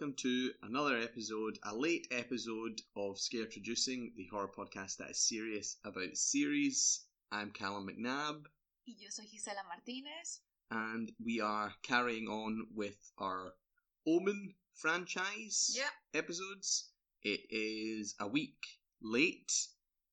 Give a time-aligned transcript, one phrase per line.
[0.00, 5.18] Welcome to another episode, a late episode of Scare Traducing, the horror podcast that is
[5.18, 7.00] serious about series.
[7.32, 8.44] I'm Callum McNabb,
[8.86, 10.38] Y yo soy Gisela Martínez.
[10.70, 13.54] and we are carrying on with our
[14.06, 15.90] Omen franchise Yeah.
[16.14, 16.90] episodes.
[17.24, 18.64] It is a week
[19.02, 19.52] late,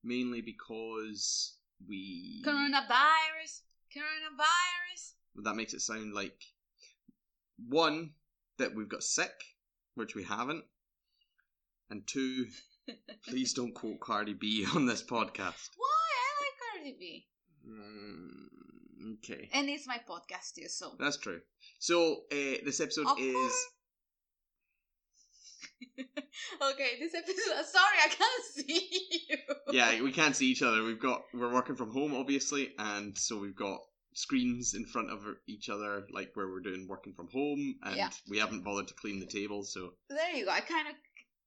[0.03, 2.41] mainly because we.
[2.43, 3.61] Coronavirus.
[3.95, 5.13] Coronavirus.
[5.43, 6.41] That makes it sound like
[7.57, 8.13] one
[8.57, 9.33] that we've got sick,
[9.95, 10.63] which we haven't,
[11.89, 12.45] and two,
[13.27, 15.69] please don't quote Cardi B on this podcast.
[15.77, 16.11] Why?
[16.19, 17.25] I like Cardi B.
[17.67, 20.93] Mm, okay, And it's my podcast too, so.
[20.99, 21.41] that's true.
[21.79, 23.53] So uh, this episode Of is
[25.99, 27.65] okay, this episode.
[27.65, 28.87] Sorry, I can't see
[29.29, 29.37] you.
[29.71, 30.83] yeah, we can't see each other.
[30.83, 33.79] We've got we're working from home, obviously, and so we've got
[34.15, 38.09] screens in front of each other, like where we're doing working from home, and Yeah.
[38.27, 39.63] we haven't bothered to clean the table.
[39.63, 40.51] So There you go.
[40.51, 40.95] I kind of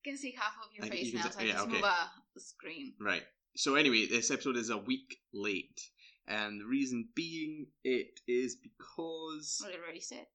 [0.05, 1.73] can see half of your I face you now, so I yeah, just okay.
[1.73, 2.95] move a the screen.
[3.01, 3.23] right.
[3.57, 5.81] So anyway, this episode is a week late,
[6.29, 10.27] and the reason being it is because, What I already said.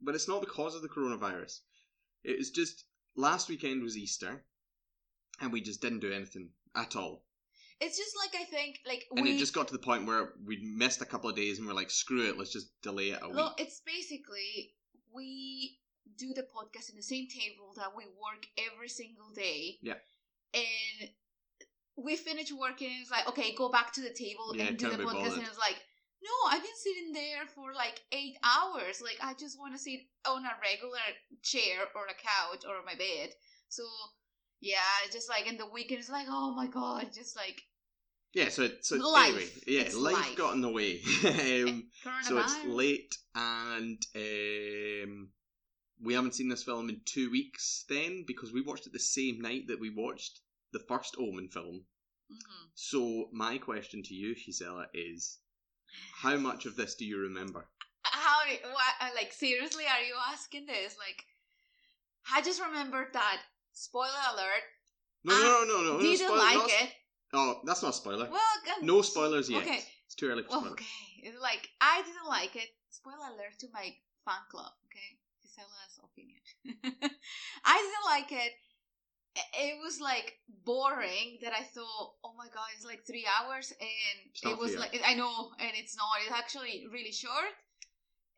[0.00, 1.60] but it's not the because of the coronavirus.
[2.24, 2.84] It was just
[3.16, 4.44] last weekend was Easter,
[5.40, 7.24] and we just didn't do anything at all.
[7.80, 9.34] It's just like I think, like And we.
[9.34, 11.74] it just got to the point where we'd missed a couple of days and we're
[11.74, 13.36] like, screw it, let's just delay it a week.
[13.36, 14.72] Well, it's basically
[15.14, 15.78] we
[16.18, 19.78] do the podcast in the same table that we work every single day.
[19.82, 19.94] Yeah.
[20.54, 21.08] And
[21.96, 24.88] we finish working and it's like, okay, go back to the table Yeah, and do
[24.90, 25.04] the podcast.
[25.12, 25.32] bothered.
[25.38, 25.76] And it's like,
[26.22, 29.00] no, I've been sitting there for like eight hours.
[29.02, 30.98] Like, I just want to sit on a regular
[31.42, 33.30] chair or a couch or my bed.
[33.68, 33.84] So,
[34.60, 34.76] yeah,
[35.12, 37.62] just like in the weekend, it's like, oh my god, just like
[38.34, 39.28] yeah, so, so Life.
[39.28, 40.36] anyway, yeah, It's life, life.
[40.36, 41.00] got in the way.
[41.24, 41.84] um,
[42.22, 45.28] so it's late and um,
[46.02, 49.40] we haven't seen this film in two weeks then because we watched it the same
[49.40, 50.40] night that we watched
[50.72, 51.84] the first Omen film.
[52.32, 52.68] Mhm.
[52.74, 55.38] So my question to you, Gisela, is
[56.22, 57.66] how much of this do you remember?
[58.02, 58.38] how
[58.72, 61.22] what, like seriously are you asking this like
[62.34, 63.40] i just remembered that
[63.72, 64.62] spoiler alert
[65.22, 65.92] No, I no, no, no, no.
[65.98, 66.90] no didn't spoil- like not- it
[67.32, 68.28] Oh, that's not a spoiler.
[68.30, 68.40] well
[68.82, 69.62] no spoilers yet.
[69.62, 70.72] okay It's too early for spoilers.
[70.72, 70.84] okay
[71.22, 75.10] it's like i didn't like it spoiler alert to my fan club okay
[75.42, 76.40] Gisela's opinion
[77.64, 78.52] i didn't like it
[79.54, 84.52] it was like boring that i thought oh my god it's like three hours and
[84.52, 87.54] it was like i know and it's not it's actually really short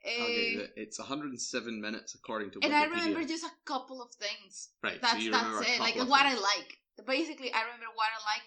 [0.05, 0.67] I'll give you Eh.
[0.83, 4.71] It's 107 minutes according to and I remember just a couple of things.
[4.83, 5.79] right, That's so that's it.
[5.79, 6.79] Like what I like.
[7.07, 8.47] Basically, I remember what I like,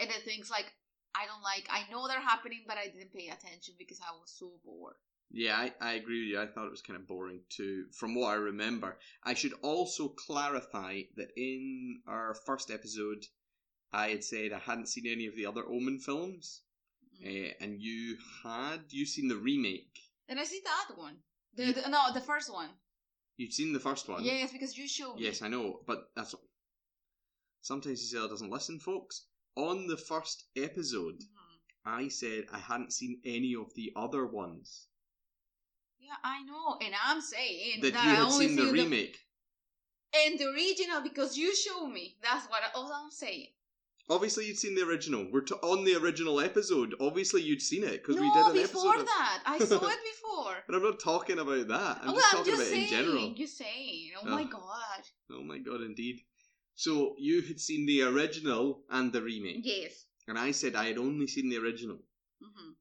[0.00, 0.66] and the things like
[1.14, 1.66] I don't like.
[1.70, 4.94] I know they're happening, but I didn't pay attention because I was so bored.
[5.32, 6.40] Yeah, I, I agree with you.
[6.40, 8.96] I thought it was kind of boring too, from what I remember.
[9.24, 13.26] I should also clarify that in our first episode,
[13.92, 16.62] I had said I hadn't seen any of the other Omen films,
[17.22, 17.50] Mm.
[17.50, 18.80] uh, and you had.
[18.90, 19.98] You seen the remake?
[20.28, 21.16] And I see that one.
[21.54, 22.70] The, You- the- no, the first one.
[23.36, 24.24] You'd seen the first one.
[24.24, 25.24] Yes, because you showed me.
[25.24, 26.34] Yes, I know, but that's
[27.62, 29.26] sometimes Gisela doesn't listen, folks.
[29.56, 31.58] On the first episode, Mhm.
[31.84, 34.86] I said I hadn't seen any of the other ones.
[35.98, 39.18] Yeah, I know, and I'm saying That that, you I had only seen the remake.
[40.14, 42.16] and the original because you showed me.
[42.22, 43.48] That's what I, all I'm saying.
[44.08, 45.28] Obviously, you'd seen the original.
[45.30, 46.96] We're t- on the original episode.
[46.98, 49.00] Obviously, you'd seen it because no, we did an before episode.
[49.02, 50.64] Of- that, I saw it before.
[50.66, 51.98] but I'm not talking about that.
[52.02, 52.82] I'm well, just I'm talking just about saying.
[52.82, 53.32] it in general.
[53.36, 54.50] You're saying, oh my Ugh.
[54.50, 55.02] god.
[55.32, 56.22] Oh my god, indeed.
[56.80, 60.06] So you had seen the original and the remake, Yes.
[60.26, 61.98] and I said I had only seen the original.
[62.40, 62.72] hmm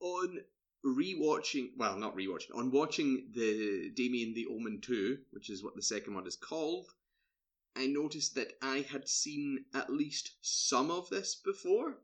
[0.00, 0.44] On
[0.84, 5.82] rewatching, well, not rewatching, on watching the Damien the Omen 2, which is what the
[5.82, 6.92] second one is called,
[7.76, 12.02] I noticed that I had seen at least some of this before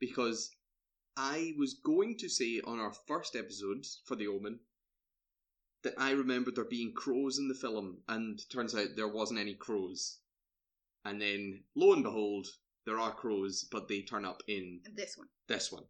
[0.00, 0.50] because
[1.16, 4.58] I was going to say on our first episode for the Omen
[5.84, 9.54] that I remembered there being crows in the film, and turns out there wasn't any
[9.54, 10.18] crows.
[11.04, 12.46] And then, lo and behold,
[12.84, 15.28] there are crows, but they turn up in This one.
[15.46, 15.84] this one.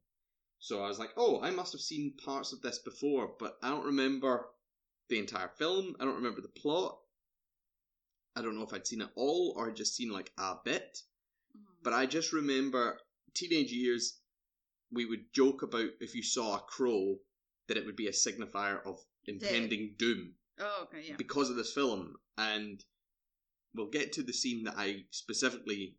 [0.61, 3.71] So I was like, oh, I must have seen parts of this before, but I
[3.71, 4.47] don't remember
[5.09, 5.95] the entire film.
[6.01, 6.99] I don't remember the plot.
[8.37, 10.99] I don't know if I'd seen it all or just seen like a bit.
[11.57, 11.63] Mhm.
[11.83, 13.01] But I just remember
[13.35, 14.21] teenage years,
[14.91, 17.21] we would joke about if you saw a crow
[17.69, 21.17] that it would be a signifier of impending doom Oh, okay, yeah.
[21.17, 22.17] because of this film.
[22.37, 22.85] And
[23.75, 25.97] we'll get to the scene that I specifically,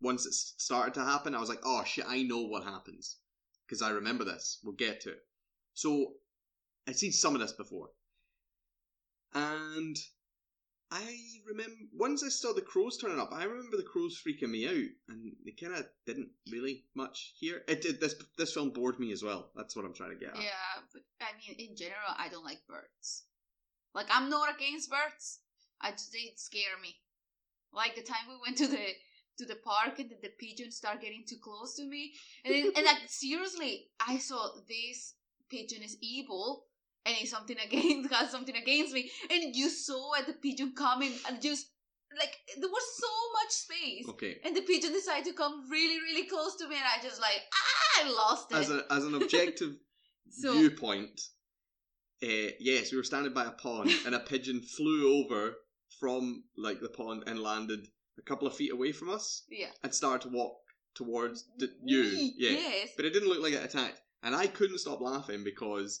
[0.00, 3.18] once it started to happen, I was like, oh shit, I know what happens.
[3.66, 4.58] Because I remember this.
[4.62, 5.20] We'll get to it.
[5.74, 6.14] So,
[6.86, 7.90] I'd seen some of this before.
[9.34, 9.96] And
[10.90, 11.16] I
[11.48, 14.90] remember once I saw the crows turning up, I remember the crows freaking me out,
[15.08, 17.62] and they kind of didn't really much here.
[17.66, 17.98] It did.
[17.98, 19.50] This this film bored me as well.
[19.56, 20.42] That's what I'm trying to get at.
[20.42, 23.24] Yeah, but I mean, in general, I don't like birds.
[23.94, 25.40] Like, I'm not against birds.
[25.80, 26.96] I just they scare me.
[27.72, 28.86] Like the time we went to the
[29.38, 32.12] to the park and the pigeons start getting too close to me,
[32.44, 35.14] and then, and like seriously, I saw this
[35.50, 36.66] pigeon is evil
[37.04, 41.12] and he's something against has something against me, and you saw at the pigeon coming
[41.28, 41.66] and just
[42.18, 44.08] like there was so much space.
[44.08, 44.38] Okay.
[44.44, 47.40] And the pigeon decided to come really, really close to me, and I just like,
[47.54, 48.56] ah, I lost it.
[48.56, 49.76] As a as an objective
[50.30, 51.20] So- viewpoint,
[52.22, 55.54] uh, yes, we were standing by a pond, and a pigeon flew over
[56.00, 59.68] from like the pond and landed a couple of feet away from us, yeah.
[59.82, 60.56] and started to walk
[60.94, 62.02] towards the, you.
[62.36, 62.50] Yeah.
[62.50, 62.90] Yes.
[62.96, 64.00] But it didn't look like it attacked.
[64.22, 66.00] And I couldn't stop laughing because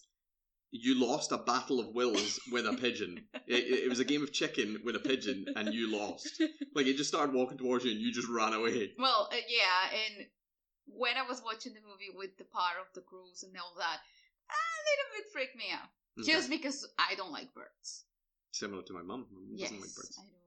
[0.70, 3.24] you lost a battle of wills with a pigeon.
[3.48, 6.40] It, it was a game of chicken with a pigeon, and you lost.
[6.74, 8.92] Like it just started walking towards you, and you just ran away.
[8.98, 10.26] Well, uh, yeah, and
[10.86, 13.98] when I was watching the movie with the part of the crows and all that,
[14.48, 15.88] a little bit freaked me out.
[16.20, 16.32] Okay.
[16.32, 18.04] Just because I don't like birds.
[18.52, 19.26] Similar to my mum.
[19.32, 20.18] My mum Yes, doesn't like birds.
[20.18, 20.38] I don't.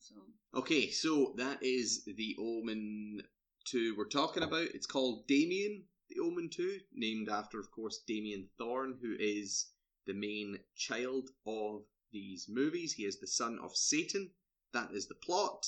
[0.00, 0.14] So
[0.54, 3.22] Okay, so that is the Omen
[3.66, 4.68] 2 we're talking about.
[4.74, 9.70] It's called Damien, the Omen 2, named after, of course, Damien Thorn, who is
[10.06, 12.92] the main child of these movies.
[12.92, 14.30] He is the son of Satan.
[14.72, 15.66] That is the plot.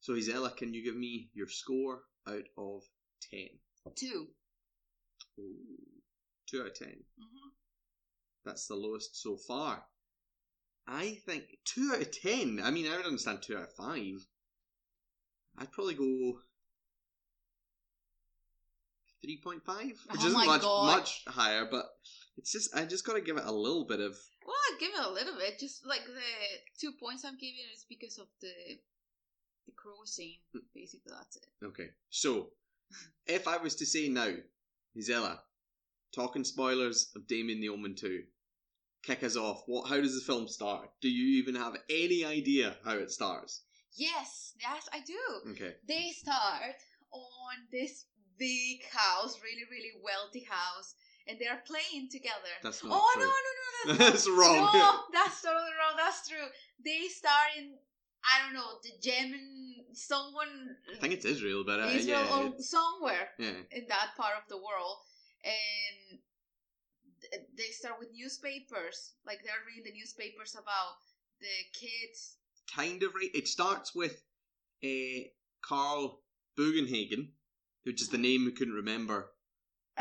[0.00, 2.82] So, Gisela, can you give me your score out of
[3.30, 3.48] 10?
[3.96, 4.28] two.
[5.38, 5.56] Ooh,
[6.50, 6.88] 2 out of 10.
[6.88, 7.48] Mm-hmm.
[8.44, 9.84] That's the lowest so far.
[10.92, 12.60] I think 2 out of 10.
[12.62, 14.26] I mean, I would understand 2 out of 5.
[15.58, 16.40] I'd probably go
[19.24, 20.96] 3.5, which Oh isn't much God.
[20.96, 21.86] much higher, but
[22.38, 24.16] it's just I just got to give it a little bit of
[24.46, 25.58] Well, I give it a little bit.
[25.58, 26.20] Just like the
[26.80, 28.48] two points I'm giving is because of the
[29.66, 30.38] the crow scene.
[30.52, 30.60] Hmm.
[30.74, 31.46] Basically, that's it.
[31.64, 31.88] Okay.
[32.08, 32.48] So,
[33.26, 34.32] if I was to say now,
[34.96, 35.42] Gisela,
[36.14, 38.22] talking spoilers of Damien the Omen 2,
[39.02, 39.62] kick us off.
[39.66, 40.90] What how does the film start?
[41.00, 43.62] Do you even have any idea how it starts?
[43.94, 45.50] Yes, yes, I do.
[45.52, 45.74] Okay.
[45.86, 46.76] They start
[47.12, 48.06] on this
[48.38, 50.94] big house, really, really wealthy house,
[51.26, 52.54] and they're playing together.
[52.62, 53.24] That's not oh true.
[53.24, 54.70] no, no, no, that's That's wrong.
[54.72, 55.96] No, that's totally wrong.
[55.96, 56.48] That's true.
[56.84, 57.74] They start in
[58.24, 62.52] I don't know the German someone I think it's Israel, but uh, Israel yeah, or
[62.58, 63.64] somewhere yeah.
[63.72, 64.98] in that part of the world,
[65.44, 66.18] and
[67.56, 69.14] they start with newspapers.
[69.26, 70.98] Like they're reading the newspapers about
[71.40, 72.36] the kids.
[72.74, 73.30] kind of right.
[73.34, 74.22] It starts with
[74.84, 75.22] uh,
[75.62, 76.22] Carl
[76.58, 77.28] Bugenhagen,
[77.84, 79.30] which is the name we couldn't remember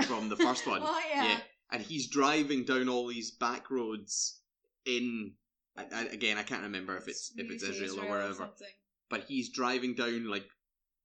[0.05, 0.81] from the first one.
[0.83, 1.39] oh yeah.
[1.71, 4.39] and he's driving down all these back roads
[4.85, 5.33] in.
[5.77, 8.67] I, I, again, I can't remember if it's if it's Maybe Israel, or wherever, something.
[9.09, 10.45] but he's driving down like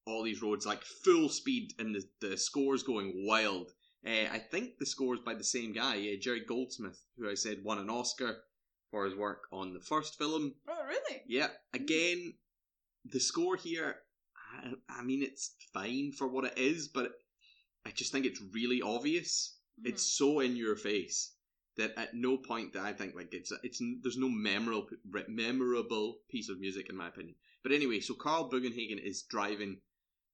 [0.06, 3.70] all these roads like full speed, and the the score's going wild.
[4.06, 7.64] Uh, I think the score's by the same guy, uh, Jerry Goldsmith, who I said
[7.64, 8.36] won an Oscar
[8.90, 10.54] for his work on the first film.
[10.68, 11.22] Oh really?
[11.26, 12.34] Yeah, again,
[13.04, 13.96] the score here,
[14.62, 17.12] I, I mean, it's fine for what it is, but
[17.86, 19.58] I just think it's really obvious.
[19.80, 19.88] Mm-hmm.
[19.88, 21.34] It's so in your face
[21.76, 24.88] that at no point that I think like it's it's there's no memorable
[25.28, 27.34] memorable piece of music in my opinion.
[27.62, 29.80] But anyway, so Carl Bugenhagen is driving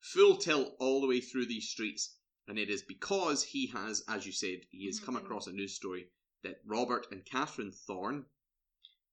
[0.00, 2.17] full tilt all the way through these streets,
[2.49, 5.25] and it is because he has, as you said, he has come Mhm.
[5.25, 6.11] across a news story
[6.43, 8.27] that Robert and Catherine Thorne,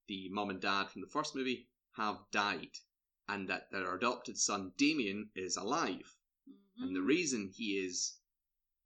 [0.07, 2.77] the mum and dad from the first movie, have died,
[3.27, 6.15] and that their adopted son Damien is alive.
[6.77, 8.19] And the reason he is,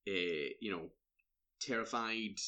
[0.07, 0.91] uh, you know,
[1.59, 2.39] terrified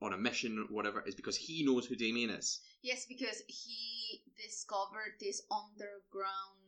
[0.00, 2.60] on a mission or whatever is because he knows who Damien is.
[2.82, 6.65] Yes, because he discovered this underground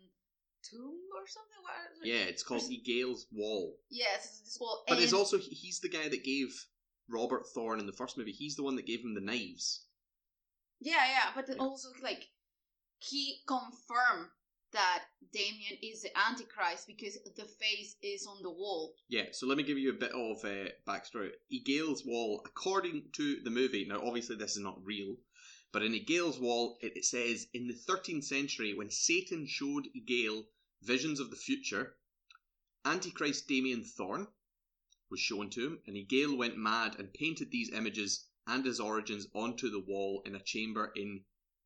[0.71, 1.63] tomb or something.
[1.63, 2.07] What?
[2.07, 3.77] Yeah, it's called Yigael's Wall.
[3.91, 4.85] Yes, it's this wall.
[4.89, 6.49] But it's also he's the guy that gave
[7.09, 8.33] Robert Thorne in the first movie.
[8.33, 9.85] He's the one that gave him the knives.
[10.81, 11.57] Yeah, yeah, but Yeah.
[11.57, 12.29] also like
[12.99, 14.31] he confirmed
[14.73, 18.95] that Damien is the Antichrist because the face is on the wall.
[19.09, 21.31] Yeah, so let me give you a bit of uh, backstory.
[21.51, 25.17] Yigael's Wall, according to the movie, now obviously this is not real,
[25.73, 30.45] but in Yigael's Wall, it, it says in the 13th century, when Satan showed Yigael
[30.83, 31.97] visions of the future,
[32.85, 34.29] Antichrist Damien Thorne
[35.11, 39.27] was shown to him, and Yigael went mad and painted these images and his origins
[39.35, 41.25] onto the wall in a chamber in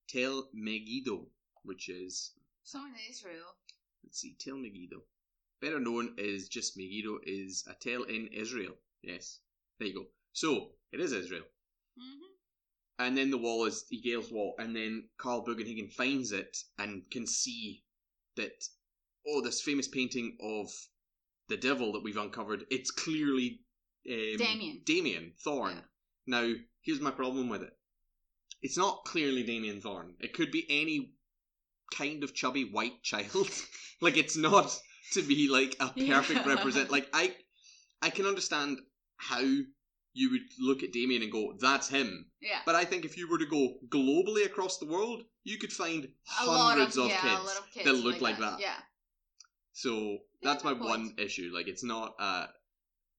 [0.09, 1.26] Tel Megiddo,
[1.62, 2.33] which is
[2.64, 3.57] So in Israel.
[4.02, 5.02] let's see, Tel Megiddo.
[5.61, 8.75] Better known as just Megiddo is a tale in Israel.
[9.02, 9.40] Yes.
[9.78, 10.07] There you go.
[10.33, 11.45] So, it is Israel.
[11.97, 12.26] hmm
[12.99, 17.26] and then the wall is Gale's wall, and then Carl Bugenhagen finds it and can
[17.26, 17.83] see
[18.37, 18.69] that
[19.28, 20.68] oh, this famous painting of
[21.48, 23.60] the devil that we've uncovered, it's clearly
[24.10, 24.80] um, Damien.
[24.84, 25.74] Damien Thorn.
[25.74, 25.82] Yeah.
[26.26, 26.52] Now,
[26.82, 27.72] here's my problem with it.
[28.62, 30.14] It's not clearly Damien Thorn.
[30.20, 31.14] It could be any
[31.94, 33.48] kind of chubby white child.
[34.00, 34.76] like it's not
[35.12, 36.54] to be like a perfect Yeah.
[36.54, 36.90] represent.
[36.90, 37.34] Like I,
[38.00, 38.78] I can understand
[39.16, 39.40] how
[40.14, 42.58] you would look at Damien and go, "That's him." Yeah.
[42.66, 46.04] But I think if you were to go globally across the world, you could find
[46.04, 48.60] A hundreds of, of, yeah, kids, of kids that look like, that.
[48.60, 48.74] Yeah.
[49.72, 50.84] So that's my point.
[50.84, 51.50] one issue.
[51.54, 52.48] Like it's not a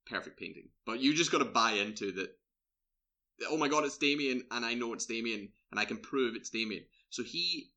[0.05, 2.29] perfect painting, but you just got to buy into that.
[3.49, 6.49] Oh my god, it's Damien, and I know it's Damien, and I can prove it's
[6.49, 6.85] Damien.
[7.09, 7.71] So he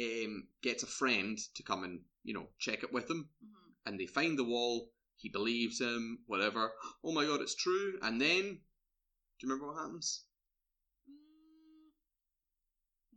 [0.00, 3.72] um, gets a friend to come and you know check it with him, Mhm.
[3.86, 4.92] and they find the wall.
[5.16, 6.72] He believes him, whatever.
[7.04, 7.98] Oh my god, it's true.
[8.02, 10.24] And then, do you remember what happens?
[11.08, 11.92] Mm,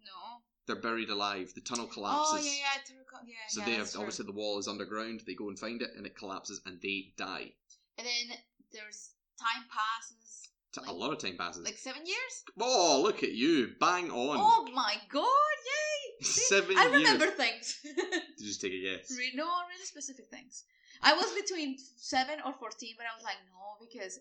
[0.05, 0.45] no.
[0.67, 1.51] They're buried alive.
[1.53, 2.33] The tunnel collapses.
[2.33, 2.81] Oh yeah, yeah.
[3.27, 3.65] Yeah, So yeah.
[3.65, 5.21] they have obviously the wall is underground.
[5.25, 7.51] They go and find it, and it collapses, and they die.
[7.97, 8.37] And then
[8.73, 11.63] there's time passes, T- a Like- lot of time passes.
[11.63, 12.43] like seven years.
[12.59, 13.73] oh, look at you!
[13.79, 14.37] Bang on.
[14.39, 15.23] Oh my god!
[15.23, 16.15] Yay!
[16.25, 16.93] Seven I years.
[16.93, 17.79] remember things.
[17.83, 17.95] Did
[18.39, 19.11] you just take a guess?
[19.17, 20.63] Re- no, really specific things.
[21.01, 24.19] I was between seven or fourteen, but I was like, no, because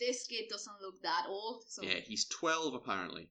[0.00, 1.64] this kid doesn't look that old.
[1.68, 3.28] So Yeah, he's twelve apparently.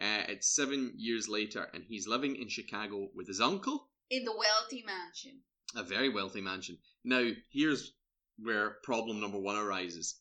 [0.00, 4.36] Uh, it's seven years later, and he's living in Chicago with his uncle, in the
[4.36, 5.40] wealthy mansion.
[5.76, 6.78] a very wealthy mansion.
[7.04, 7.92] Now, here's
[8.38, 10.20] where problem number one arises.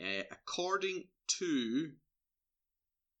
[0.00, 1.04] Uh, according
[1.38, 1.92] to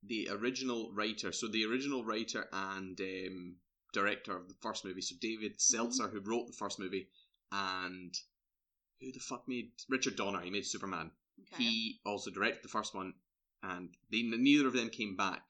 [0.02, 3.56] the original writer, so the original writer and um,
[3.92, 7.08] director of the first movie, so David Seltzer, who wrote the first movie,
[7.50, 8.14] and
[9.00, 10.40] who the fuck made Richard Donner?
[10.40, 11.10] He made Superman.
[11.40, 11.64] Okay.
[11.64, 13.14] He also directed the first one,
[13.62, 15.42] and they neither of them came back.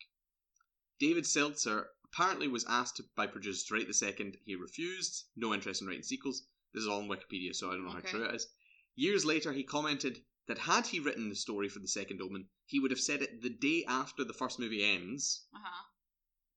[0.99, 4.37] David Seltzer apparently was asked by producers to write the second.
[4.45, 5.25] He refused.
[5.37, 6.47] No interest in writing sequels.
[6.73, 8.07] This is all on Wikipedia, so I don't know Okay.
[8.09, 8.47] how true it is.
[8.95, 12.81] Years later, he commented that had he written the story for the second Omen, he
[12.81, 15.47] would have said it the day after the first movie ends.
[15.55, 15.85] uh huh.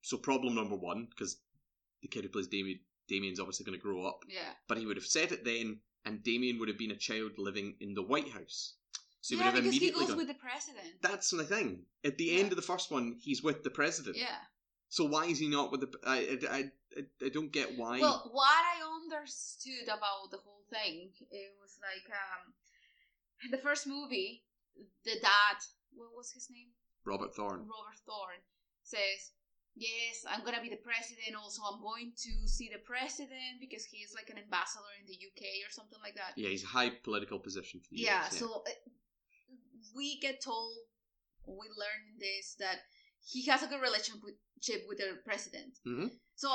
[0.02, 1.42] So problem number one, because
[2.02, 4.54] the kid who plays Damien, Damien's obviously going to grow up, Yeah.
[4.68, 7.76] but he would have said it then, and Damien would have been a child living
[7.82, 8.76] in the White House.
[9.22, 10.18] So yeah, because he goes gone.
[10.18, 11.02] with the president.
[11.02, 11.86] That's the thing.
[12.06, 12.40] At the Yeah.
[12.40, 14.16] end of the first one, he's with the president.
[14.18, 14.40] Yeah.
[14.88, 15.92] So why is he not with the?
[16.06, 18.00] I I I, I don't get why.
[18.00, 22.54] Well, what I understood about the whole thing, it was like um,
[23.52, 24.44] the first movie,
[25.04, 25.58] the dad,
[25.94, 26.70] what was his name?
[27.06, 27.68] Robert Thorne.
[27.70, 28.42] Robert Thorne
[28.82, 29.32] says,
[29.76, 31.36] "Yes, I'm gonna be the president.
[31.38, 35.14] Also, I'm going to see the president because he is like an ambassador in the
[35.14, 38.40] UK or something like that." Yeah, he's a high political position for the yeah, US,
[38.40, 38.70] so uh,
[39.96, 40.74] we get told
[41.46, 42.80] we learn this that
[43.26, 44.22] he has a good relationship
[44.88, 45.78] with the president.
[45.86, 46.12] Mhm.
[46.36, 46.50] so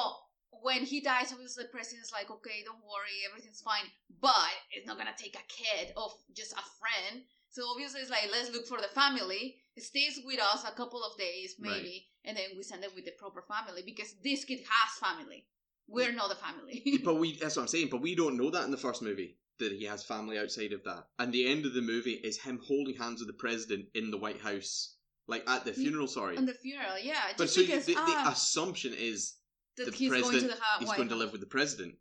[0.62, 3.90] when he dies obviously the president's like okay don't worry everything's fine
[4.20, 7.24] but it's not gonna take a kid of just a friend.
[7.50, 9.60] So obviously it's like let's look for the family.
[9.76, 13.04] It stays with us a couple of days maybe and then we send it with
[13.04, 15.46] the proper family because this kid has family.
[15.86, 17.00] We're not the family.
[17.04, 17.88] But we that's what I'm saying.
[17.90, 20.82] But we don't know that in the first movie that he has family outside of
[20.84, 21.04] that.
[21.18, 24.18] And the end of the movie is him holding hands with the president in the
[24.18, 24.96] White House,
[25.26, 26.06] like at the funeral.
[26.06, 26.36] Sorry.
[26.36, 29.34] on the funeral yeah just but so because the, the ah, assumption is
[29.76, 31.94] that the he's going to president the he's White going to live with the president.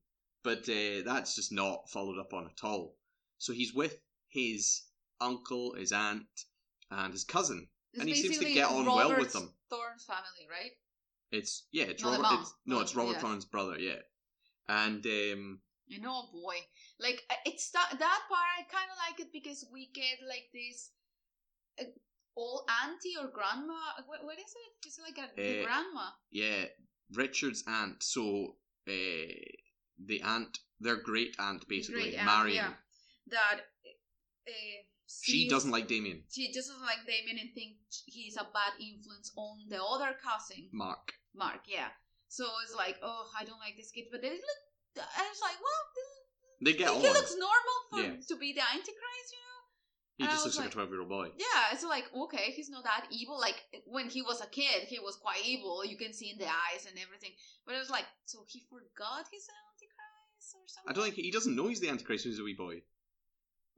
[0.44, 2.96] But uh, that's just not followed up on at all.
[3.38, 4.84] So he's with his
[5.22, 6.26] uncle, his aunt,
[6.92, 7.68] and his cousin.
[7.94, 9.54] It's and he seems to get on well with them.
[9.70, 10.72] Thorne's family, right?
[11.32, 12.42] It's yeah, it's No, the Robert.
[12.42, 13.20] It's, no, it's Robert yeah.
[13.20, 13.80] Thorne's brother.
[13.80, 14.02] Yeah,
[14.68, 16.56] and um, You know, boy,
[17.00, 18.50] like uh, it's that that part.
[18.58, 20.92] I kind of like it because we get like this
[21.80, 21.92] uh,
[22.38, 23.74] old auntie or grandma.
[24.00, 24.88] uh, What, what is it?
[24.88, 26.10] It's like a Eh, grandma.
[26.32, 26.66] yeah,
[27.14, 28.02] Richard's aunt.
[28.02, 28.56] So
[28.88, 29.36] uh,
[30.00, 32.56] the aunt, their great aunt, basically Great aunt, Marion.
[32.56, 32.74] yeah.
[33.28, 33.60] That
[34.48, 34.80] uh,
[35.22, 36.24] She doesn't like Damien.
[36.32, 40.70] She just doesn't like Damien and think he's a bad influence on the other cousin,
[40.72, 41.14] Mark.
[41.36, 41.62] Mark.
[41.68, 41.90] Yeah.
[42.30, 44.62] So it's like, oh, I don't like this kid, but then it look.
[45.02, 46.12] I was like, well, this
[46.62, 47.14] They get he on.
[47.14, 48.16] looks normal for Yeah.
[48.30, 49.60] to be the Antichrist, you know?
[50.18, 51.32] He and just looks like, like- a twelve-year-old boy.
[51.38, 53.40] Yeah, it's like okay, he's not that evil.
[53.40, 53.58] Like
[53.88, 55.84] when he was a kid, he was quite evil.
[55.84, 57.32] You can see in the eyes and everything.
[57.66, 60.90] But it was like, so he forgot he's an Antichrist or something.
[60.90, 62.84] I don't think he doesn't know he's the Antichrist when he's a wee boy.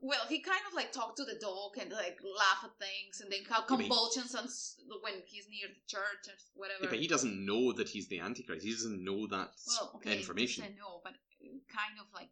[0.00, 3.32] Well, he kind of like talked to the dog and like laugh at things, and
[3.32, 6.84] then have convulsions and s- when he's near the church or whatever.
[6.84, 8.64] Yeah, but he doesn't know that he's the Antichrist.
[8.64, 10.64] He doesn't know that well, okay, information.
[10.64, 12.28] I know, but uh, kind of like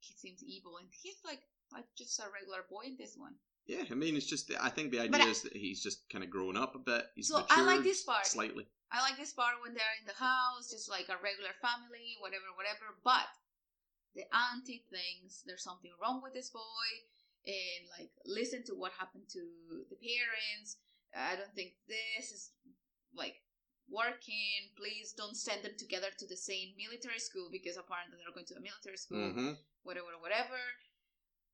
[0.00, 1.40] he seems evil, and he's like
[1.72, 3.34] like just a regular boy in this one.
[3.66, 6.24] Yeah, I mean, it's just I think the idea I- is that he's just kind
[6.24, 7.06] of grown up a bit.
[7.14, 8.26] He's So I like this part.
[8.26, 8.66] slightly.
[8.92, 12.44] I like this part when they're in the house, just like a regular family, whatever,
[12.54, 12.94] whatever.
[13.02, 13.26] But
[14.14, 16.88] the auntie thinks there's something wrong with this boy,
[17.46, 19.42] and like listen to what happened to
[19.90, 20.78] the parents.
[21.14, 22.50] I don't think this is
[23.14, 23.42] like
[23.90, 24.74] working.
[24.78, 28.58] Please don't send them together to the same military school because apparently they're going to
[28.58, 29.54] a military school hmm
[29.84, 30.58] whatever, whatever.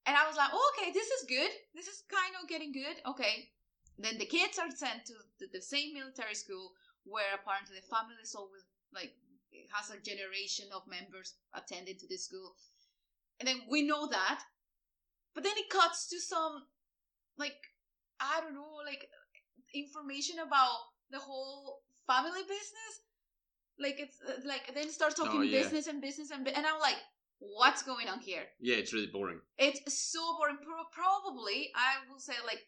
[0.07, 1.51] And I was like, oh, okay, this is good.
[1.75, 2.97] This is kind of getting good.
[3.05, 3.51] Okay.
[3.99, 6.73] Then the kids are sent to the, the same military school
[7.05, 8.65] where apparently the family is always
[8.95, 9.13] like
[9.73, 12.55] has a generation of members attending to the school.
[13.39, 14.43] And then we know that.
[15.35, 16.65] But then it cuts to some
[17.39, 17.57] like
[18.21, 19.09] I don't know, like
[19.75, 20.77] information about
[21.11, 22.93] the whole family business.
[23.79, 25.63] Like it's uh, like then start talking Oh, yeah.
[25.63, 26.99] business and business and and I'm like,
[27.39, 28.43] what's going on here?
[28.61, 29.41] Yeah, it's really boring.
[29.59, 30.59] It's so boring.
[30.63, 32.61] Pro- probably, I will say like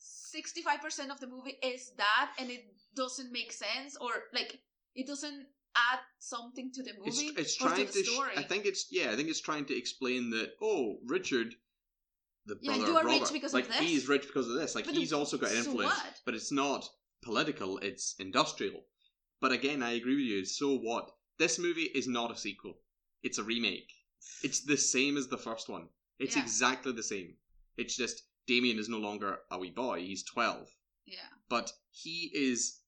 [0.00, 4.60] 65% of the movie is that, and it doesn't make sense, or like
[4.94, 7.98] it doesn't add something to the It's movie it's or trying to to.
[7.98, 8.30] the sh- story.
[8.36, 9.10] I think it's yeah.
[9.10, 10.52] I think it's trying to explain that.
[10.62, 11.54] Oh, Richard,
[12.46, 13.78] the Yeah, brother you of are rich Robert, because of like this.
[13.78, 14.74] he's rich because of this.
[14.74, 16.20] Like But he's also got an so influence, what?
[16.24, 16.88] but it's not
[17.22, 17.78] political.
[17.78, 18.82] It's industrial.
[19.40, 20.44] But again, I agree with you.
[20.44, 21.10] So what?
[21.38, 22.74] This movie is not a sequel.
[23.22, 23.90] It's a remake.
[24.42, 25.88] It's the same as the first one.
[26.18, 26.42] It's Yeah.
[26.42, 27.34] exactly the same.
[27.76, 30.00] It's just Damien is no longer a wee boy.
[30.00, 30.68] He's twelve.
[31.06, 31.28] yeah.
[31.48, 32.80] but he is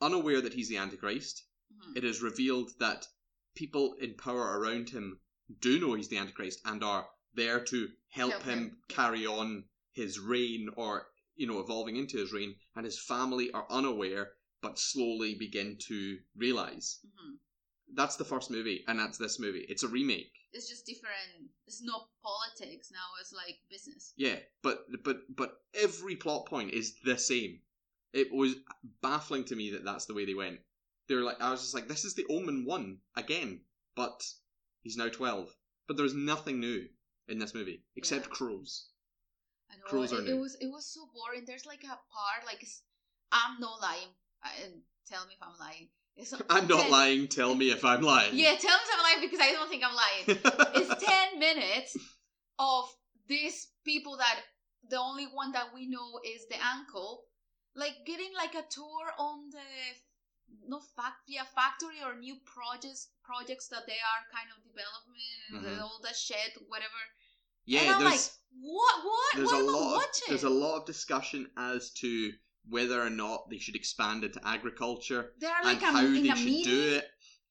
[0.00, 1.44] unaware that he's the Antichrist.
[1.72, 1.96] Mhm.
[1.96, 3.06] It is revealed that
[3.54, 5.20] people in power around him
[5.60, 9.68] do know he's the Antichrist and are there to help, Help him, him, carry on
[9.92, 14.78] his reign or, you know, evolving into his reign, and his family are unaware but
[14.78, 17.00] slowly begin to realize.
[17.04, 17.38] Mhm.
[17.94, 19.66] That's the first movie, and that's this movie.
[19.68, 20.32] It's a remake.
[20.52, 21.50] It's just different.
[21.66, 23.08] It's not politics now.
[23.20, 24.12] It's like business.
[24.16, 27.62] Yeah, but but but every plot point is the same.
[28.12, 28.56] It was
[29.00, 30.60] baffling to me that that's the way they went.
[31.08, 33.60] They were like, I was just like, this is the Omen one again,
[33.96, 34.22] but
[34.82, 35.48] he's now twelve.
[35.88, 36.86] But there's nothing new
[37.28, 38.32] in this movie except Yeah.
[38.32, 38.88] crows.
[39.70, 41.44] I know Crows it, are it was it was so boring.
[41.46, 42.64] There's like a part like
[43.32, 44.08] I'm not lying.
[44.42, 45.88] I, and tell me if I'm lying.
[46.16, 47.28] It's I'm not ten- lying.
[47.28, 48.34] Tell me if I'm lying.
[48.34, 50.40] Yeah, tell me if I'm lying because I don't think I'm lying.
[50.90, 51.96] it's 10 minutes
[52.58, 52.84] of
[53.28, 54.40] these people that
[54.90, 57.22] the only one that we know is the uncle
[57.74, 59.58] like getting like a tour on the
[60.66, 65.78] no fact via factory or new projects projects that they are kind of development and
[65.78, 65.82] Mhm.
[65.82, 67.00] all that shit whatever
[67.64, 67.80] yeah.
[67.82, 70.04] and i'm there's like what what there's what a am I lot.
[70.04, 72.32] Of, there's a lot of discussion as to
[72.68, 76.44] whether or not they should expand into agriculture they're and like a, how they should
[76.44, 77.06] meeting do it,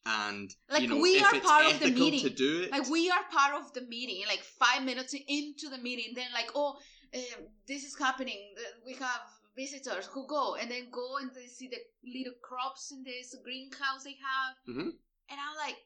[0.05, 2.21] and Like, you know we are part of the meeting.
[2.21, 2.71] to do it.
[2.71, 6.49] like we are part of the meeting like five minutes into the meeting then like
[6.55, 6.77] oh
[7.13, 9.21] um, this is happening uh, we have
[9.55, 14.03] visitors who go and then go and they see the little crops in this greenhouse
[14.03, 14.91] they have Mhm.
[15.29, 15.77] and i'm like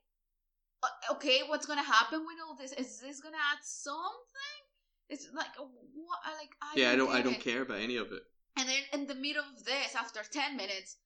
[0.83, 4.59] "Uh, okay what's gonna happen with all this is this gonna add something
[5.09, 7.11] it's like what I like I yeah, I don't.
[7.13, 7.41] I don't it.
[7.41, 8.23] care about any of it.
[8.57, 10.97] and then in the middle of this after 10 minutes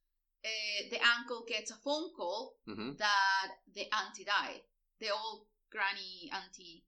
[0.45, 4.61] uh, the uncle gets a phone call hmm that the auntie died.
[5.01, 6.85] The old granny auntie.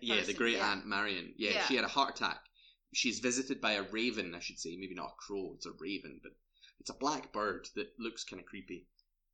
[0.00, 0.70] Yeah, the great yeah.
[0.70, 1.34] aunt Marion.
[1.36, 1.66] Yeah, Yeah.
[1.66, 2.38] she had a heart attack.
[2.92, 4.76] She's visited by a raven, I should say.
[4.76, 5.52] Maybe not a crow.
[5.54, 6.32] It's a raven, but
[6.80, 8.86] it's a black bird that looks kind of creepy.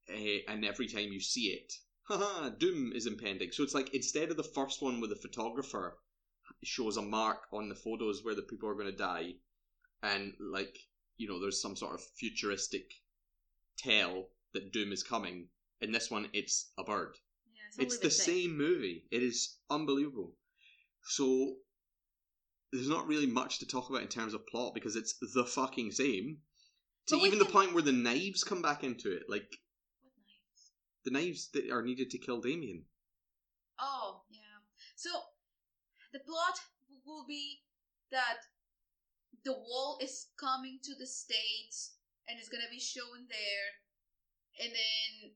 [0.08, 1.72] Eh, and every time you see it,
[2.04, 3.52] haha, doom is impending.
[3.52, 5.98] So it's like instead of the first one where the photographer
[6.62, 9.34] shows a mark on the photos where the people are going to die,
[10.02, 10.78] and like
[11.18, 12.92] you know, there's some sort of futuristic
[13.76, 15.48] tell that doom is coming.
[15.80, 17.16] In this one, it's a bird.
[17.52, 19.04] Yeah, it's, It's the same movie.
[19.10, 20.34] It is unbelievable.
[21.02, 21.56] So
[22.72, 25.90] there's not really much to talk about in terms of plot because it's the fucking
[25.92, 26.38] same.
[27.08, 29.48] To But even the can- point where the knives come back into it, like
[30.02, 30.72] What knives?
[31.04, 32.84] the knives that are needed to kill Damien.
[33.80, 34.40] Oh, yeah.
[34.96, 35.10] So
[36.12, 36.58] the plot
[37.06, 37.62] will be
[38.10, 38.38] that
[39.44, 41.94] the wall is coming to the states
[42.28, 45.34] and it's gonna be shown there, and then.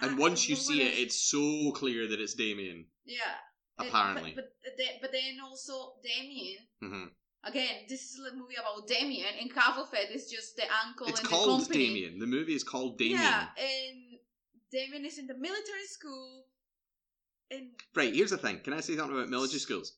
[0.00, 2.86] And once you see it, it's so clear that it's Damien.
[3.04, 3.38] yeah.
[3.78, 6.58] Apparently, but but, then, but then also Damien.
[6.82, 7.04] hmm
[7.44, 11.08] Again, this is a movie about Damien, and half of it is just the uncle
[11.08, 11.88] it's and called the company.
[11.88, 12.18] Damien.
[12.20, 13.20] The movie is called Damien.
[13.20, 14.18] Yeah, and
[14.70, 16.44] Damien is in the military school,
[17.50, 18.14] and Right.
[18.14, 18.60] Here's the thing.
[18.60, 19.96] Can I say something about military schools?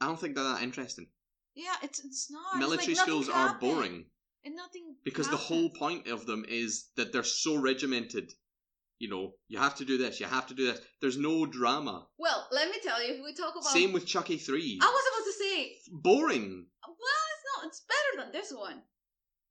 [0.00, 1.08] I don't think they're that interesting.
[1.56, 2.42] yeah, it's it's not.
[2.54, 4.04] It's military like schools are boring
[4.44, 8.32] and nothing because the whole point of them is that they're so regimented
[8.98, 10.80] you know, you have to do this, you have to do this.
[11.00, 12.06] There's no drama.
[12.18, 14.78] Well, let me tell you, if we talk about Same with Chucky 3.
[14.82, 16.66] I was about to say, Boring.
[16.86, 17.66] well, it's not.
[17.66, 18.82] It's better than this one.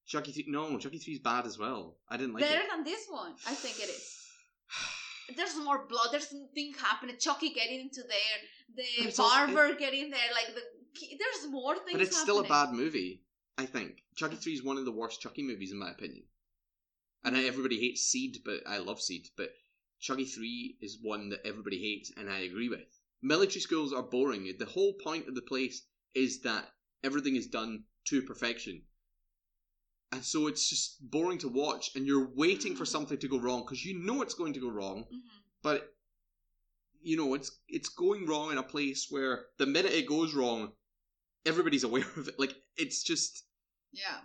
[0.05, 1.97] Chucky 3, no, Chucky 3 is bad as well.
[2.10, 2.49] I didn't like it.
[2.49, 2.69] better it.
[2.71, 4.15] than this one, I think it is.
[5.36, 6.07] There's more blood.
[6.12, 7.17] There's something happening.
[7.19, 8.38] Chucky getting into there.
[8.75, 10.29] The it's also- barber getting there.
[10.33, 10.62] Like the
[10.99, 11.91] there's more things.
[11.91, 13.21] But it's still a bad movie,
[13.57, 14.03] I think.
[14.15, 16.23] Chucky 3 is one of the worst Chucky movies, in my opinion.
[17.23, 19.27] And everybody hates Seed, but I love Seed.
[19.36, 19.49] But
[19.99, 22.99] Chucky 3 is one that everybody hates, and I agree with.
[23.21, 24.53] Military schools are boring.
[24.58, 26.71] The whole point of the place is that
[27.03, 28.84] everything is done to perfection.
[30.12, 33.62] And so it's just boring to watch, and you're waiting for something to go wrong
[33.65, 35.21] because you know it's going to go wrong, Mhm.
[35.62, 35.93] but
[37.01, 40.71] you know it's it's going wrong in a place where the minute it goes wrong,
[41.45, 42.39] everybody's aware of it.
[42.39, 43.45] Like it's just
[43.91, 44.21] Yeah,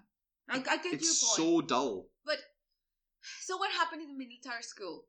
[0.48, 1.37] I, I get it's your point.
[1.37, 2.09] so dull.
[3.40, 5.06] So what happened in the military school?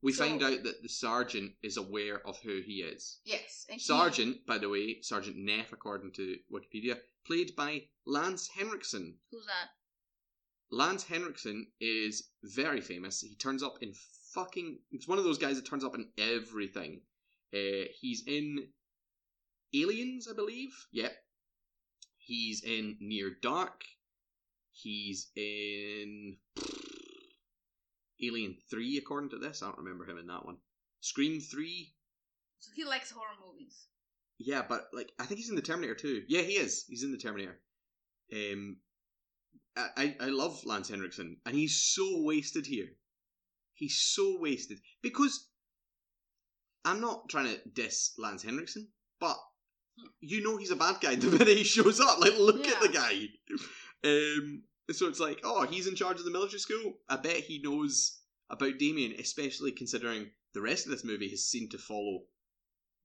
[0.00, 3.20] We So- find out that the sergeant is aware of who he is.
[3.24, 8.48] Yes, and he- Sergeant, by the way, Sergeant Neff, according to Wikipedia, played by Lance
[8.48, 9.18] Henriksen.
[9.30, 9.70] who's that?
[10.70, 13.22] Lance Henriksen is very famous.
[13.22, 13.94] He turns up in
[14.34, 14.84] fucking.
[14.90, 17.06] He's one of those guys that turns up in everything.
[17.52, 18.72] Uh, he's in
[19.74, 20.86] Aliens, I believe.
[20.92, 21.26] Yep.
[22.18, 23.84] He's in Near Dark.
[24.72, 26.38] He's in
[28.22, 29.62] Alien Three, according to this.
[29.62, 30.56] I don't remember him in that one.
[31.00, 31.94] Scream Three.
[32.58, 33.86] So he likes horror movies.
[34.38, 36.22] Yeah, but like I think he's in the Terminator too.
[36.28, 36.84] Yeah, he is.
[36.88, 37.58] He's in the Terminator.
[38.32, 38.78] Um,
[39.76, 42.88] I I, love Lance Henriksen, and he's so wasted here.
[43.74, 45.48] He's so wasted because
[46.84, 48.88] I'm not trying to diss Lance Henriksen,
[49.20, 49.36] but
[50.20, 52.20] you know he's a bad guy the minute he shows up.
[52.20, 53.28] Like, look at the guy.
[54.04, 54.62] Um,
[54.96, 56.94] so it's like, oh, he's in charge of the military school.
[57.08, 58.18] I bet he knows
[58.50, 62.20] about Damien, especially considering the rest of this movie has seemed to follow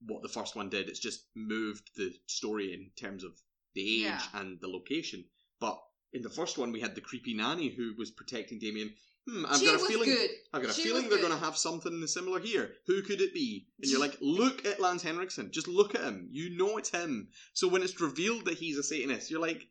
[0.06, 0.88] what the first one did.
[0.88, 3.32] It's just moved the story in terms of
[3.74, 4.22] the age Yeah.
[4.34, 5.24] and the location.
[5.60, 5.78] But
[6.12, 8.94] in the first one, we had the creepy nanny who was protecting Damien.
[9.28, 10.10] Hmm, I've she got a feeling.
[10.10, 10.30] good.
[10.52, 12.74] I've got a She feeling they're going to have something similar here.
[12.86, 13.66] Who could it be?
[13.80, 15.50] And you're like, look at Lance Henriksen.
[15.50, 16.28] Just look at him.
[16.30, 17.28] You know it's him.
[17.54, 19.66] So when it's revealed that he's a Satanist, you're like,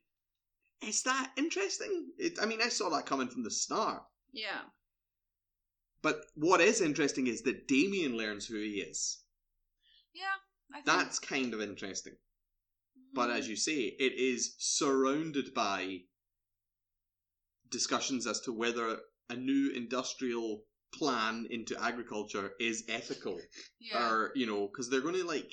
[0.88, 2.12] is that interesting?
[2.18, 4.04] It, I mean, I saw that coming from the start.
[4.32, 4.62] Yeah.
[6.02, 9.24] But what is interesting is that Damien learns who he is.
[10.14, 10.82] Yeah.
[10.86, 12.18] That's kind of interesting.
[13.14, 13.38] But Mhm.
[13.38, 16.06] as you say, it is surrounded by
[17.70, 23.40] discussions as to whether a new industrial plan into agriculture is ethical
[23.80, 24.08] yeah.
[24.08, 25.52] or you know because they're going to like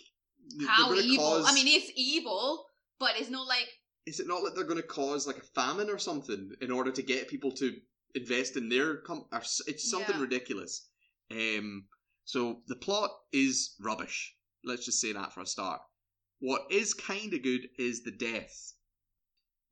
[0.66, 1.24] how evil?
[1.24, 2.66] cause, I mean, it's evil,
[2.98, 3.68] but it's not like
[4.06, 6.90] is it not that they're going to cause like a famine or something in order
[6.90, 7.76] to get people to
[8.14, 10.22] invest in their com- or it's something Yeah.
[10.22, 10.88] ridiculous
[11.30, 11.84] um
[12.24, 14.34] so the plot is rubbish
[14.64, 15.80] let's just say that for a start
[16.40, 18.72] what is kind of good is the death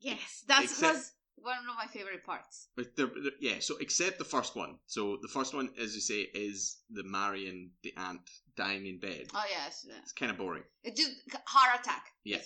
[0.01, 2.69] yes, that's Except- was one of my favorite parts.
[2.77, 4.79] But they're, they're- yeah, so except the first one.
[4.87, 9.29] So the first one, as you say, is the Marion, the aunt, dying in bed.
[9.35, 9.95] Oh yes, yeah.
[10.03, 10.65] It's kind of boring.
[10.83, 11.13] it just
[11.47, 12.07] heart attack.
[12.25, 12.39] Yeah.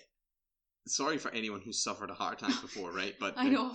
[0.87, 3.14] Sorry for anyone who's suffered a heart attack before, right?
[3.21, 3.75] But I know.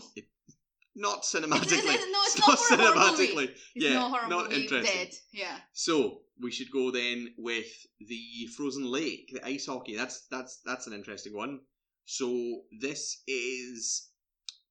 [0.95, 1.85] not cinematically.
[1.85, 2.39] no, it's
[2.71, 3.53] not horror movie.
[3.75, 4.83] Yeah, no horror not interesting.
[5.05, 5.13] Dead.
[5.31, 5.57] Yeah.
[5.73, 7.67] So we should go then with
[7.99, 9.95] the frozen lake, the ice hockey.
[9.95, 11.61] That's that's that's an interesting one.
[12.05, 14.09] So this is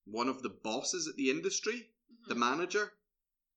[0.07, 1.88] one of the bosses at the industry.
[2.29, 2.38] the Mhm.
[2.38, 2.92] manager.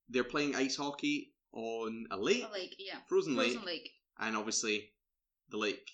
[0.10, 2.76] They're playing ice hockey on a lake, A lake.
[2.80, 3.00] Yeah.
[3.08, 3.92] frozen, Frozen lake, lake.
[4.20, 4.92] and obviously
[5.50, 5.88] the lake,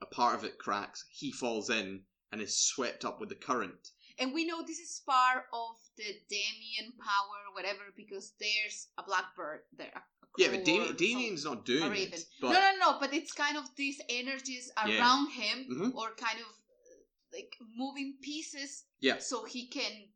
[0.00, 1.04] a part of it cracks.
[1.10, 3.88] He falls in and is swept up with the current.
[4.20, 9.60] And we know this is part of the Damien power, whatever, because there's a blackbird
[9.76, 10.02] there.
[10.36, 12.20] Yeah, but crow Dam- Damien's not doing it.
[12.40, 12.96] But no, no, no.
[13.00, 14.98] But it's kind of these energies Yeah.
[15.00, 15.94] around him, Mhm.
[15.94, 20.10] or kind of uh, like moving pieces, yeah, so he can.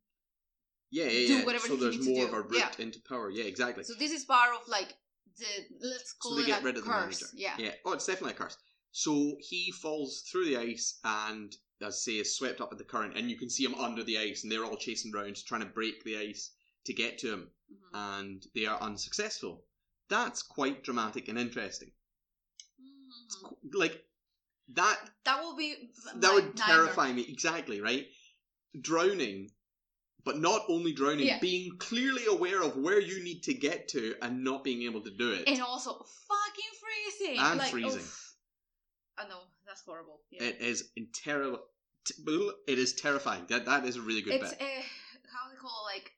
[0.90, 1.26] yeah, yeah.
[1.28, 1.44] do yeah.
[1.44, 2.84] whatever so he there's more of a route Yeah.
[2.84, 3.30] into power.
[3.30, 3.84] Yeah, exactly.
[3.84, 4.94] So this is part of like
[5.38, 5.46] the
[5.80, 7.22] let's call So they it get a rid of the curse.
[7.22, 7.26] manager.
[7.34, 7.56] Yeah.
[7.58, 7.74] Yeah.
[7.84, 8.56] Oh, it's definitely a curse.
[8.92, 12.84] So he falls through the ice and, as I say, is swept up with the
[12.84, 15.62] current, and you can see him under the ice, and they're all chasing around trying
[15.62, 16.52] to break the ice
[16.84, 17.90] to get to him, Mhm.
[17.94, 19.66] and they are unsuccessful.
[20.08, 21.92] That's quite dramatic and interesting.
[22.78, 23.72] Mhm.
[23.72, 24.06] Like
[24.68, 25.10] that.
[25.24, 27.22] That will be That would terrify me.
[27.22, 28.12] Exactly right.
[28.78, 29.52] Drowning.
[30.24, 31.40] But not only drowning, Yeah.
[31.40, 35.10] being clearly aware of where you need to get to and not being able to
[35.10, 35.48] do it.
[35.48, 37.38] And also fucking freezing.
[37.38, 38.00] And like, freezing.
[38.00, 38.21] oof.
[39.18, 40.20] I know that's horrible.
[40.30, 40.44] Yeah.
[40.44, 41.60] It is terrible.
[42.66, 43.44] It is terrifying.
[43.48, 44.60] That that is a really good it's bit.
[44.60, 46.12] uh, how they call it, like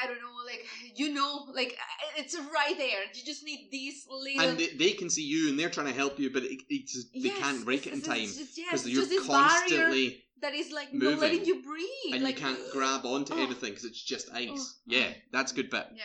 [0.00, 1.76] I don't know, like you know, like
[2.16, 3.00] it's right there.
[3.14, 4.50] You just need these little.
[4.50, 6.92] And they, they can see you, and they're trying to help you, but it, it's
[6.92, 10.70] just, they Yes, can't break it in time just- yes, because you're constantly that is
[10.70, 12.14] like moving, not letting you breathe.
[12.14, 13.38] and like, you can't grab onto Oh.
[13.42, 14.48] anything because it's just ice.
[14.54, 15.86] Oh, Yeah, that's a good bit.
[15.96, 16.04] Yeah.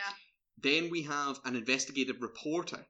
[0.58, 2.84] Then we have an investigative reporter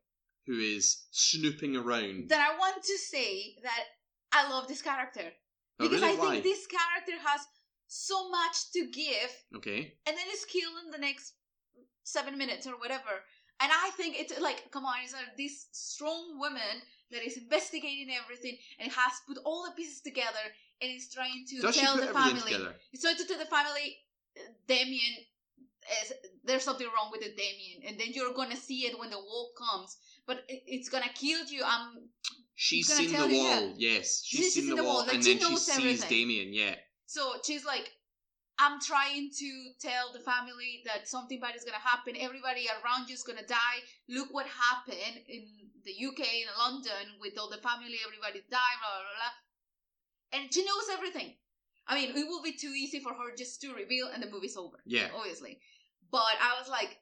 [0.48, 2.30] who is snooping around.
[2.30, 3.84] That I want to say that
[4.32, 5.32] I love this character
[5.80, 6.18] Oh, because really?
[6.18, 7.42] I think this character has
[7.88, 9.98] so much to give, Okay.
[10.06, 11.34] and then is killed in the next
[12.04, 13.24] seven minutes or whatever.
[13.60, 18.10] And I think it's like, come on, it's like this strong woman that is investigating
[18.14, 20.46] everything and has put all the pieces together
[20.82, 22.42] and is trying to Does tell the family.
[22.42, 22.76] together?
[22.96, 23.98] So to tell the family,
[24.38, 25.14] uh, Damien,
[26.04, 29.20] is, there's something wrong with the Damien, and then you're gonna see it when the
[29.20, 29.98] wall comes.
[30.26, 31.64] But it's gonna kill you.
[31.64, 32.10] Um,
[32.56, 33.74] She's seen the you, wall.
[33.78, 33.98] yeah.
[33.98, 35.78] Yes, she's She's seen seen the wall, wall, like, and she then she knows sees
[35.78, 36.10] everything.
[36.10, 36.54] Damien.
[36.54, 36.76] Yeah.
[37.06, 37.90] so she's like,
[38.60, 39.50] I'm trying to
[39.82, 42.14] tell the family that something bad is gonna happen.
[42.20, 43.80] Everybody around you is gonna die.
[44.08, 45.48] Look what happened in
[45.84, 47.98] the UK in London with all the family.
[48.06, 48.78] Everybody died.
[48.80, 49.34] Blah blah blah.
[50.40, 51.36] And she knows everything.
[51.88, 54.56] I mean, it will be too easy for her just to reveal, and the movie's
[54.56, 54.78] over.
[54.86, 55.10] Yeah.
[55.18, 55.60] obviously.
[56.12, 56.98] But I was like,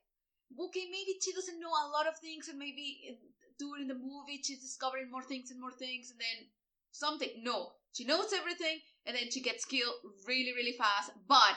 [0.59, 3.15] okay, maybe she doesn't know a lot of things, and maybe eh,
[3.59, 6.47] during the movie she's discovering more things and more things, and then
[6.91, 7.29] something.
[7.43, 9.95] No, she knows everything, and then she gets killed
[10.27, 11.11] really, really fast.
[11.27, 11.55] But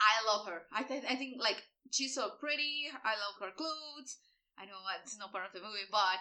[0.00, 0.62] I love her.
[0.72, 2.86] I th- I think like she's so pretty.
[3.04, 4.18] I love her clothes.
[4.58, 6.18] I know it's not part of the movie, but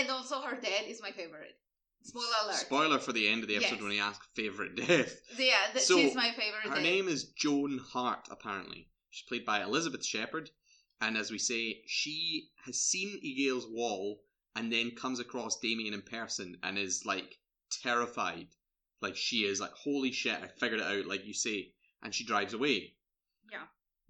[0.00, 1.56] and also her death is my favorite.
[2.02, 2.56] Spoiler alert.
[2.56, 3.82] Spoiler for the end of the episode Yes.
[3.82, 5.20] when he asks favorite death.
[5.38, 6.64] yeah, th- So, she's my favorite.
[6.68, 6.82] Her death.
[6.82, 8.90] name is Joan Hart, apparently.
[9.10, 10.50] She's played by Elizabeth Shepherd,
[11.00, 14.20] and as we say, she has seen Yigael's wall
[14.56, 17.38] and then comes across Damien in person and is like
[17.82, 18.46] terrified.
[19.02, 22.24] Like she is like, holy shit, I figured it out, like you say, and she
[22.24, 22.94] drives away.
[23.50, 23.64] Yeah.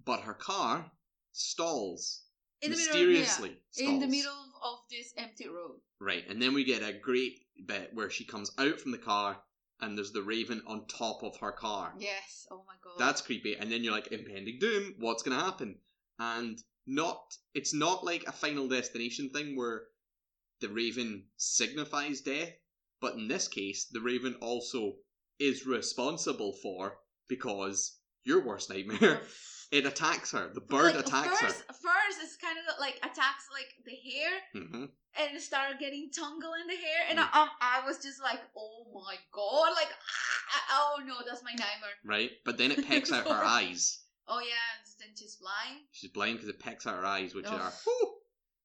[0.05, 0.91] But her car
[1.31, 2.23] stalls
[2.61, 3.57] in the middle, mysteriously.
[3.75, 5.79] yeah, in the middle of this empty road.
[5.99, 9.37] Right, and then we get a great bit where she comes out from the car
[9.81, 11.93] and there's the raven on top of her car.
[11.99, 12.47] Yes.
[12.49, 12.93] Oh my god.
[12.97, 13.55] That's creepy.
[13.55, 15.79] And then you're like, impending doom, what's gonna happen?
[16.19, 17.19] And not
[17.53, 19.83] it's not like a final destination thing where
[20.61, 22.51] the raven signifies death,
[23.01, 24.93] but in this case, the raven also
[25.39, 29.21] is responsible for because your worst nightmare.
[29.71, 30.49] it attacks her.
[30.53, 34.59] The bird like, attacks first, First, it's kind of like attacks like the hair her.
[34.59, 34.85] hmm
[35.17, 37.29] and start getting tangle in the hair, and Mm.
[37.31, 41.51] I, um, I was just like, oh my god, like, ah, oh no, that's my
[41.51, 41.95] nightmare.
[42.03, 42.31] Right?
[42.43, 43.99] But then it pecks out her eyes.
[44.27, 45.81] Oh yeah, and then she's blind.
[45.91, 47.53] She's blind because it pecks out her eyes, which Ugh.
[47.61, 48.13] are whew,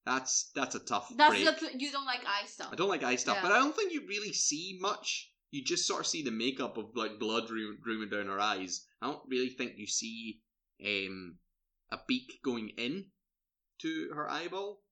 [0.07, 1.61] that's that's a tough That's break.
[1.61, 2.71] the you don't like eye stuff.
[2.73, 3.43] I don't like eye stuff, Yeah.
[3.49, 5.31] but I don't think you really see much.
[5.51, 8.87] You just sort of see the makeup of like blood ru- rooming down her eyes.
[9.03, 10.41] I don't really think you see
[10.85, 11.37] um,
[11.91, 13.07] a beak going in
[13.83, 14.83] to her eyeball.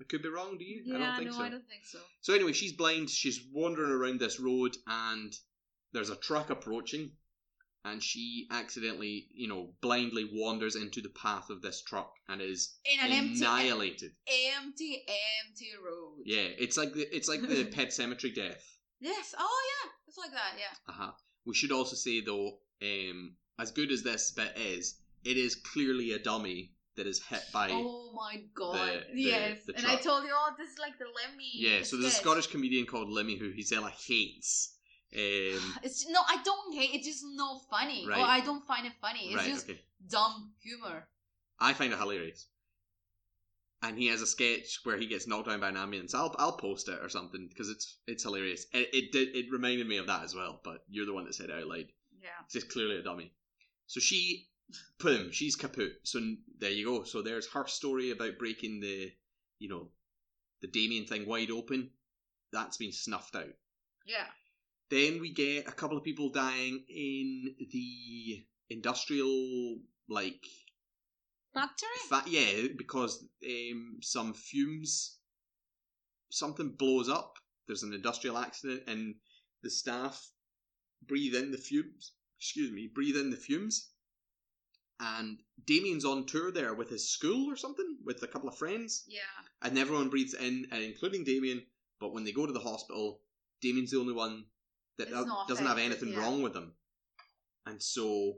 [0.00, 0.58] I could be wrong.
[0.58, 0.82] Do you?
[0.84, 1.42] Yeah, I don't think no, so.
[1.42, 1.98] I don't think so.
[2.20, 3.08] So anyway, she's blind.
[3.08, 5.32] She's wandering around this road, and
[5.92, 7.12] there's a truck approaching,
[7.86, 12.76] and she accidentally, you know, blindly wanders into the path of this truck and is
[12.84, 14.10] In an empty, annihilated.
[14.56, 15.04] empty,
[15.46, 16.22] empty road.
[16.24, 18.64] Yeah, it's like the it's like the Pet Sematary death.
[19.00, 19.34] Yes.
[19.38, 20.54] Oh yeah, it's like that.
[20.58, 20.92] Yeah.
[20.92, 21.12] Uh-huh.
[21.46, 26.12] We should also say though, um, as good as this bit is, it is clearly
[26.12, 27.68] a dummy that is hit by.
[27.70, 29.04] oh my god.
[29.14, 29.58] the- yes.
[29.66, 31.50] the and I told you, oh, this is like the Limmy.
[31.54, 32.16] yeah, so there's a.
[32.16, 34.75] Scottish comedian called Limmy who Gisela hates.
[35.14, 36.90] Um, It's no, I don't hate.
[36.94, 38.06] It's just not funny.
[38.08, 38.18] Right.
[38.18, 39.26] Or I don't find it funny.
[39.26, 39.80] It's right, just okay.
[40.08, 41.08] dumb humor.
[41.60, 42.46] I find it hilarious.
[43.82, 46.14] And he has a sketch where he gets knocked down by an ambulance.
[46.14, 48.66] I'll I'll post it or something because it's it's hilarious.
[48.72, 50.60] It it did it reminded me of that as well.
[50.64, 51.86] But you're the one that said it out loud.
[52.20, 52.28] Yeah.
[52.44, 53.32] It's just clearly a dummy.
[53.86, 54.48] So she,
[54.98, 56.00] boom, she's kaput.
[56.02, 56.20] So
[56.58, 57.04] there you go.
[57.04, 59.12] So there's her story about breaking the,
[59.58, 59.88] you know,
[60.60, 61.90] the Damien thing wide open.
[62.52, 63.54] That's been snuffed out.
[64.06, 64.26] Yeah.
[64.90, 70.44] Then we get a couple of people dying in the industrial, like,
[71.52, 71.88] Factory?
[72.08, 75.18] fa- yeah, because um, some fumes,
[76.30, 77.34] something blows up.
[77.66, 79.16] There's an industrial accident, and
[79.62, 80.30] the staff
[81.06, 82.12] breathe in the fumes.
[82.38, 83.90] Excuse me, breathe in the fumes.
[85.00, 89.04] And Damien's on tour there with his school or something, with a couple of friends,
[89.08, 89.20] Yeah.
[89.62, 91.66] and everyone breathes in, including Damien.
[91.98, 93.20] But when they go to the hospital,
[93.60, 94.44] Damien's the only one
[94.98, 96.20] that It's not doesn't have anything yeah.
[96.20, 96.72] wrong with him,
[97.66, 98.34] and so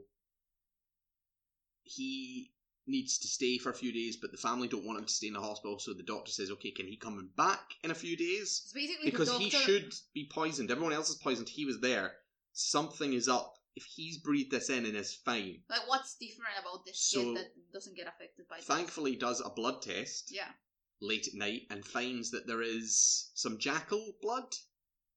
[1.83, 2.51] he
[2.87, 4.17] needs to stay for a few days.
[4.17, 6.51] But the family don't want him to stay in the hospital, so the doctor says,
[6.51, 9.93] "Okay, can he come back in a few days?" It's basically Because the he should
[10.13, 10.71] be poisoned.
[10.71, 11.49] Everyone else is poisoned.
[11.49, 12.17] He was there.
[12.53, 13.55] Something is up.
[13.75, 17.35] if he's breathed this in and is fine, Like, what's different about this So- shit
[17.35, 18.65] that doesn't get affected by this?
[18.65, 20.51] thankfully does a blood test Yeah.
[20.99, 24.53] late at night and finds that there is some jackal blood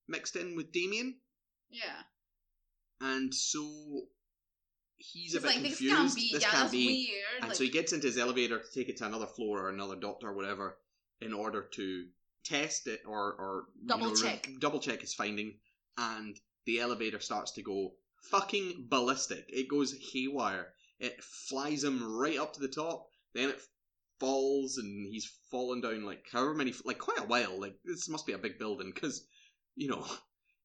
[0.07, 1.21] mixed in with Damien,
[1.73, 2.03] Yeah.
[3.01, 3.63] and so
[4.97, 5.97] he's a bit like, this confused.
[5.97, 6.31] can't be.
[6.33, 6.87] This yeah, can't that's be.
[6.87, 7.41] weird.
[7.41, 9.69] And like, so he gets into his elevator to take it to another floor or
[9.71, 10.77] another doctor or whatever
[11.21, 12.07] in order to
[12.45, 14.49] test it or or you Double know, re- check.
[14.61, 15.55] double check his finding.
[15.99, 17.93] And the elevator starts to go
[18.31, 19.45] fucking ballistic.
[19.49, 20.69] It goes haywire.
[21.01, 23.09] It flies him right up to the top.
[23.35, 23.61] Then it
[24.21, 27.61] falls and he's fallen down like however many like quite a while.
[27.61, 29.27] Like this must be a big building because
[29.75, 30.07] you know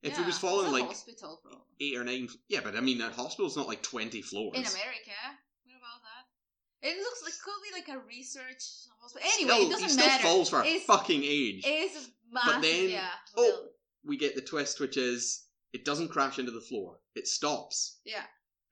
[0.04, 1.60] if yeah, it was falling like hospital, bro.
[1.82, 4.56] eight or nine yeah, but I mean a hospital's not like twenty floors.
[4.56, 5.18] In America,
[5.66, 6.88] what about that?
[6.88, 8.64] It looks like could be like a research
[9.00, 9.28] hospital.
[9.34, 10.24] Anyway, Still- it doesn't he still matter.
[10.24, 11.64] falls for a It's- fucking age.
[11.66, 12.54] It's massive.
[12.56, 13.10] But then- yeah.
[13.36, 13.68] oh,
[14.06, 17.00] we get the twist, which is it doesn't crash into the floor.
[17.16, 18.24] It stops, yeah.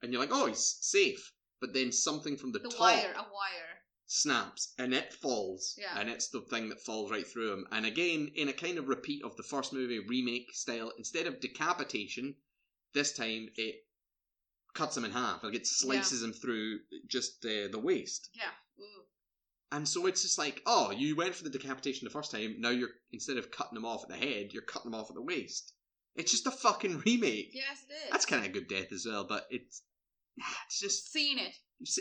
[0.02, 1.32] and you're like, oh, he's safe.
[1.60, 3.75] But then something from the, The top wire, a wire.
[4.06, 5.98] Snaps, and it falls, Yeah.
[5.98, 7.66] and it's the thing that falls right through him.
[7.72, 11.40] And again, in a kind of repeat of the first movie remake style, instead of
[11.40, 12.36] decapitation,
[12.92, 13.84] this time it
[14.74, 15.42] cuts him in half.
[15.42, 18.30] Like it slices him through just uh, the waist.
[18.34, 18.50] Yeah.
[18.78, 19.02] Ooh.
[19.72, 22.56] And so it's just like, oh, you went for the decapitation the first time.
[22.60, 25.16] Now you're instead of cutting him off at the head, you're cutting him off at
[25.16, 25.72] the waist.
[26.14, 27.50] It's just a fucking remake.
[27.52, 28.10] Yes, it is.
[28.10, 29.82] That's kind of a good death as well, but it's
[30.66, 31.54] it's just seen it.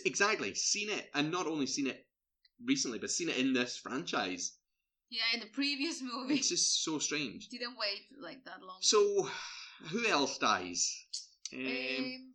[0.05, 2.05] exactly seen it, and not only seen it
[2.63, 4.57] recently, but seen it in this franchise.
[5.09, 6.35] Yeah, in the previous movie.
[6.35, 7.49] It's just so strange.
[7.49, 8.77] Didn't wait like that long.
[8.81, 9.29] So,
[9.89, 11.05] who else dies?
[11.53, 12.33] Um, Um,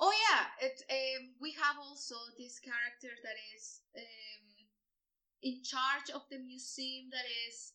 [0.00, 4.66] oh yeah, it um we have also this character that is um
[5.42, 7.72] in charge of the museum that is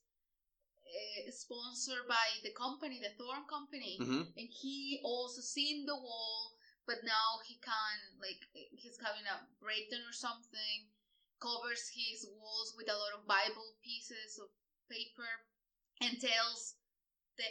[0.86, 4.28] uh, sponsored by the company, the Thorn Company, mhm.
[4.38, 6.55] and he also seen the wall,
[6.86, 10.90] but now he can like he's having a breakdown or something.
[11.44, 14.48] Covers his walls with a lot of Bible pieces of
[14.88, 15.28] paper,
[16.02, 16.80] and tells
[17.38, 17.44] the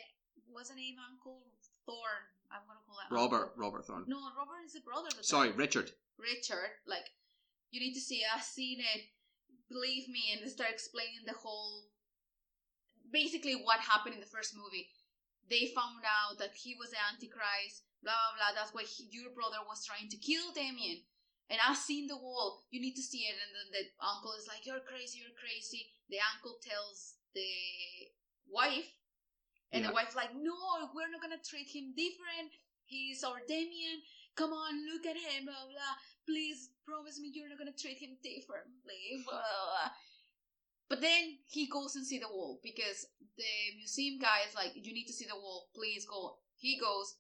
[0.50, 1.44] what's the name, Uncle
[1.84, 2.24] Thorn.
[2.48, 3.60] I'm gonna call it Robert Uncle.
[3.60, 5.10] Robert thorn No, Robert is the brother.
[5.20, 5.58] Sorry, Thorn.
[5.58, 5.90] Richard.
[6.18, 6.70] Richard.
[6.86, 7.10] Like,
[7.70, 8.22] you need to see.
[8.24, 9.10] I've seen it.
[9.68, 11.90] Believe me, and they start explaining the whole.
[13.10, 14.88] Basically, what happened in the first movie.
[15.50, 17.84] They found out that he was the Antichrist.
[18.04, 18.52] Blah blah blah.
[18.54, 21.02] That's why he, your brother was trying to kill Damien.
[21.50, 22.64] And I've seen the wall.
[22.70, 23.36] You need to see it.
[23.36, 25.20] And then the uncle is like, "You're crazy.
[25.20, 27.48] You're crazy." The uncle tells the
[28.48, 28.88] wife,
[29.72, 29.88] and Yeah.
[29.88, 30.56] the wife's like, "No,
[30.94, 32.52] we're not gonna treat him different.
[32.84, 34.02] He's our Damien.
[34.36, 35.44] Come on, look at him.
[35.46, 35.96] Blah blah.
[36.26, 39.90] Please promise me you're not gonna treat him differently." Blah, blah, blah.
[40.88, 44.92] But then he goes and see the wall because the museum guy is like, "You
[44.92, 45.70] need to see the wall.
[45.74, 47.16] Please go." He goes,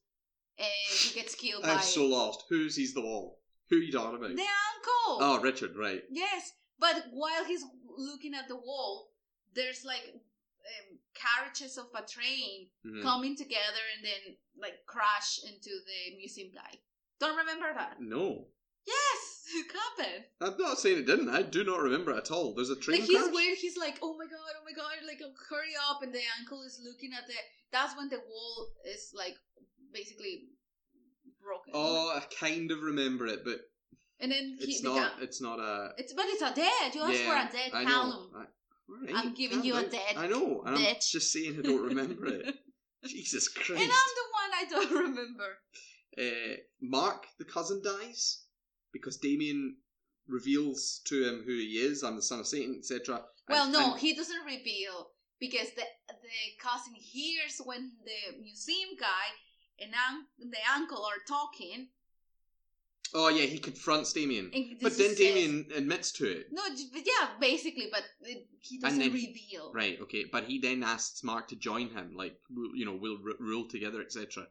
[0.58, 2.44] and he gets killed by I'm so lost.
[2.48, 3.40] Who sees the wall?
[3.70, 4.28] Who are you talking about?
[4.28, 5.18] the uncle.
[5.20, 6.02] Oh, Richard, right.
[6.10, 7.64] Yes, but while he's
[7.96, 9.10] looking at the wall,
[9.54, 13.02] there's like um, carriages of a train Mhm.
[13.02, 16.80] coming together and then like crash into the museum guy.
[17.20, 18.00] Don't remember that?
[18.00, 18.48] No.
[18.86, 20.24] Yes, it happened.
[20.40, 21.28] I'm not saying it didn't.
[21.30, 22.54] I do not remember at all.
[22.54, 23.34] There's a train like he's crash?
[23.34, 23.58] weird.
[23.58, 26.02] He's like, oh my god, oh my god, like hurry up!
[26.02, 27.34] And the uncle is looking at the.
[27.72, 29.36] That's when the wall is like
[29.94, 30.48] basically
[31.42, 31.72] broken.
[31.74, 33.60] Oh, I kind of remember it, but
[34.20, 35.16] and then he it's not.
[35.16, 35.90] guy- It's not a.
[35.96, 36.94] It's but it's a dead.
[36.94, 38.10] You asked yeah, for a dead I Callum.
[38.10, 38.38] know.
[38.40, 38.44] I,
[38.92, 42.26] alright, I'm giving you a dead I know, and I'm just saying I don't remember
[42.26, 42.54] it.
[43.06, 43.70] Jesus Christ.
[43.82, 45.58] And I'm the one I don't remember.
[46.18, 48.44] uh, Mark, the cousin, dies
[48.92, 49.76] because Damien
[50.26, 52.02] reveals to him who he is.
[52.02, 53.22] I'm the son of Satan, etc.
[53.48, 59.26] Well, no, and- he doesn't reveal because the the cousin hears when the museum guy
[59.80, 61.88] and un- the uncle are talking.
[63.16, 64.50] Oh yeah, he confronts Damien,
[64.82, 66.48] but then says- Damien admits to it.
[66.50, 66.62] No,
[66.94, 69.72] yeah, basically, but it, he doesn't then- reveal.
[69.72, 72.36] Right, okay, but he then asks Mark to join him, like
[72.74, 74.48] you know, we'll r- rule together, etc.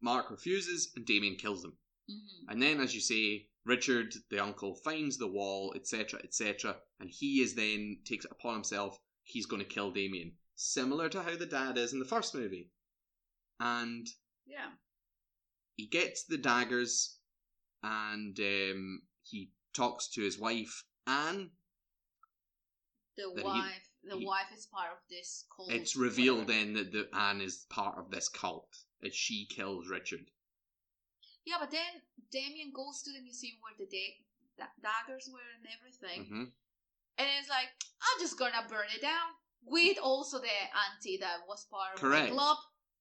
[0.00, 1.72] Mark refuses, and Damien kills him.
[2.08, 7.10] hmm And then, as you say, Richard, the uncle, finds the wall, etc., etc., and
[7.10, 9.00] he is then takes it upon himself.
[9.24, 12.70] He's going to kill Damien, similar to how the dad is in the first movie.
[13.58, 14.06] And
[14.48, 14.70] Yeah.
[15.76, 17.16] he gets the daggers,
[17.82, 21.50] and um, he talks to his wife Anne.
[23.16, 25.70] The That he- wife, the he- wife is part of this cult.
[25.72, 26.52] It's revealed whatever.
[26.64, 30.30] then that the Anne is part of this cult, as she kills Richard.
[31.44, 34.24] Yeah, but then Damien goes to the museum where the da-
[34.58, 36.44] da- daggers were and everything, hmm
[37.20, 37.66] and it's like,
[38.00, 39.34] I'm just gonna burn it down.
[39.64, 42.30] With also the auntie that was part of Correct.
[42.30, 42.58] my club.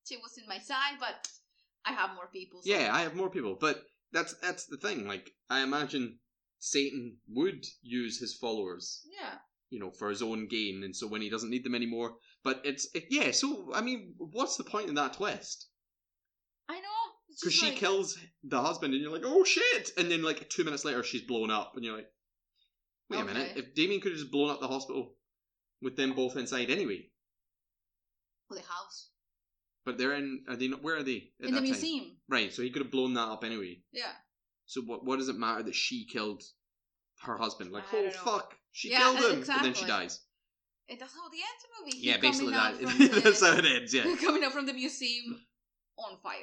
[0.10, 1.30] She was in my side, but
[1.88, 2.62] I have more people.
[2.64, 2.70] So.
[2.72, 5.08] Yeah, I have more people, but that's that's the thing.
[5.08, 6.20] Like, I imagine
[6.60, 9.36] Satan would use his followers, Yeah.
[9.70, 12.18] you know, for his own gain, and so when he doesn't need them anymore.
[12.44, 13.32] But it's it, yeah.
[13.32, 15.68] So I mean, what's the point in that twist?
[16.68, 16.82] I know.
[17.30, 19.92] Because she like, kills the husband, and you're like, oh shit!
[19.98, 22.10] And then like two minutes later, she's blown up, and you're like,
[23.10, 23.54] wait a minute.
[23.56, 25.16] If Damien could have just blown up the hospital
[25.82, 27.10] with them both inside anyway,
[28.50, 29.12] the house
[29.88, 30.44] but they're in.
[30.48, 30.84] Are they not?
[30.84, 31.30] Where are they?
[31.42, 31.64] at in the that time?
[31.64, 32.18] museum.
[32.30, 32.54] Right.
[32.54, 33.80] So he could have blown that up anyway.
[33.92, 34.12] Yeah.
[34.68, 35.04] So what?
[35.04, 36.44] What does it matter that she killed
[37.24, 37.72] her husband?
[37.72, 38.20] Like, I oh don't know.
[38.32, 40.20] fuck, she Yeah, killed him, and then she dies.
[40.90, 41.98] And that's how the ends the movie.
[42.06, 42.90] yeah, He basically coming out that.
[42.90, 43.94] from the- That's how it ends.
[43.94, 44.16] Yeah.
[44.22, 45.42] coming out from the museum
[45.98, 46.36] on fire.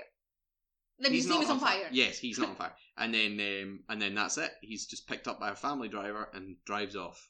[0.99, 1.89] The He's museum not is on fire.
[1.93, 2.73] Yes, he's not on fire.
[2.99, 4.51] And then, um, and then that's it.
[4.63, 7.29] He's just picked up by a family driver and drives off.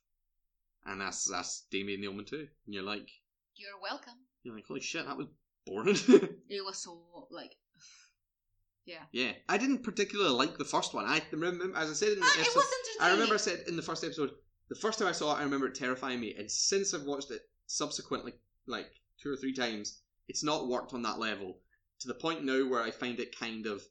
[0.86, 2.46] And that's that's Damien the Omen too.
[2.66, 3.08] And you're like,
[3.56, 4.14] You're welcome.
[4.42, 5.28] you're like, holy shit, that was
[5.66, 5.96] boring.
[6.48, 7.54] It was so like,
[8.86, 9.04] yeah.
[9.12, 11.06] yeah, I didn't particularly like the first one.
[11.06, 12.62] I remember, as I said in the ah, it episode.
[13.00, 14.30] I remember I said in the first episode,
[14.68, 16.34] the first time I saw it, I remember it terrifying me.
[16.38, 18.34] And since I've watched it subsequently,
[18.66, 18.86] like
[19.22, 21.58] two or three times, it's not worked on that level
[22.00, 23.82] to the point now where I find it kind of,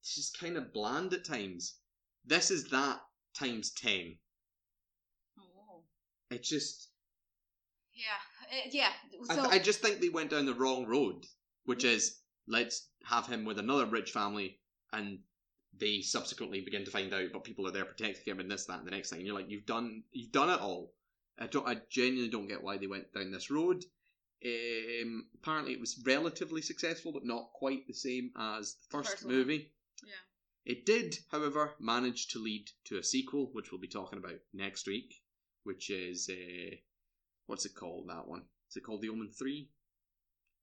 [0.00, 1.78] it's just kind of bland at times.
[2.24, 3.00] This is that
[3.34, 4.16] times 10.
[5.38, 5.82] Oh.
[6.30, 6.88] It just,
[7.94, 8.20] Yeah,
[8.52, 8.90] uh, yeah.
[9.28, 11.24] I, So th- I just think they went down the wrong road,
[11.64, 14.58] which is let's have him with another rich family
[14.92, 15.20] and
[15.78, 18.78] they subsequently begin to find out, but people are there protecting him and this, that,
[18.78, 19.18] and the next thing.
[19.20, 20.92] And you're like, you've done, you've done it all.
[21.38, 23.84] I don't, I genuinely don't get why they went down this road.
[24.44, 29.26] Um, apparently, it was relatively successful, but not quite the same as the first, First
[29.26, 29.70] movie.
[30.04, 30.12] yeah.
[30.72, 34.86] It did, however, manage to lead to a sequel, which we'll be talking about next
[34.86, 35.14] week,
[35.64, 36.74] which is uh,
[37.50, 38.08] what's it called?
[38.08, 39.68] That one is it called The Omen Three?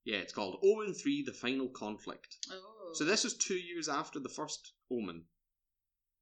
[0.04, 2.38] Yeah, it's called Omen Three: The Final Conflict.
[2.50, 2.90] Oh.
[2.94, 5.24] So this was two years after the first Omen,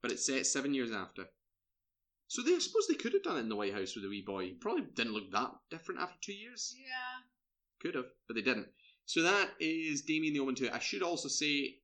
[0.02, 1.26] but it's set seven years after.
[2.26, 4.08] So they I suppose they could have done it in the White House with a
[4.08, 4.46] wee boy.
[4.46, 6.74] He probably didn't look that different after two years.
[6.76, 7.22] Yeah.
[7.80, 8.68] Could have, but they didn't.
[9.04, 10.70] So that is Damien the Omen 2.
[10.72, 11.76] I should also say,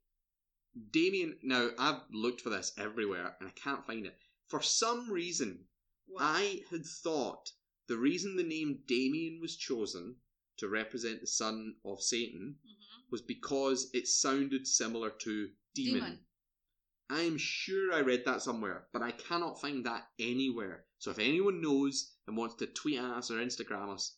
[0.91, 1.39] Damien.
[1.45, 4.19] Now, I've looked for this everywhere and I can't find it.
[4.49, 5.67] For some reason?
[6.19, 7.53] I had thought
[7.89, 10.17] the reason the name Damien was chosen
[10.59, 13.11] to represent the son of Satan Mhm.
[13.11, 16.01] was because it sounded similar to demon.
[16.01, 16.27] Demon.
[17.11, 20.87] I am sure I read that somewhere, but I cannot find that anywhere.
[20.99, 24.17] So if anyone knows and wants to tweet at us or Instagram us,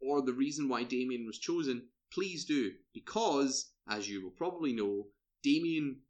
[0.00, 2.78] or the reason why Damien was chosen, please do.
[2.94, 6.02] Because, as you will probably know, Damien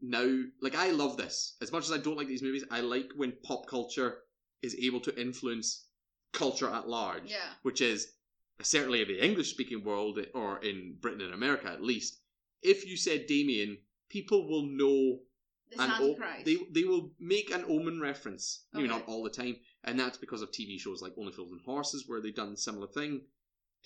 [0.00, 1.56] now, like, I love this.
[1.60, 4.24] As much as I don't like these movies, I like when pop culture
[4.62, 5.87] is able to influence
[6.32, 7.54] culture at large Yeah.
[7.62, 8.14] which is
[8.62, 12.20] certainly in the English speaking world or in Britain and America at least.
[12.62, 15.22] If you said Damien, people will know
[15.70, 18.66] The an o- they they will make an omen reference.
[18.72, 18.98] Maybe Okay.
[18.98, 22.04] not all the time, and that's because of TV shows like Only Fools and Horses
[22.08, 23.26] where they've done a similar thing.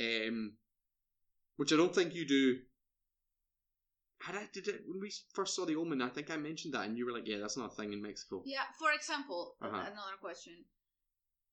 [0.01, 0.57] Um,
[1.57, 2.63] which I don't think you do.
[4.21, 6.01] Had I did it when we first saw the Omen?
[6.01, 8.01] I think I mentioned that, and you were like, "Yeah, that's not a thing in
[8.01, 9.77] Mexico." Yeah, for example, Uh-huh.
[9.77, 10.65] another question.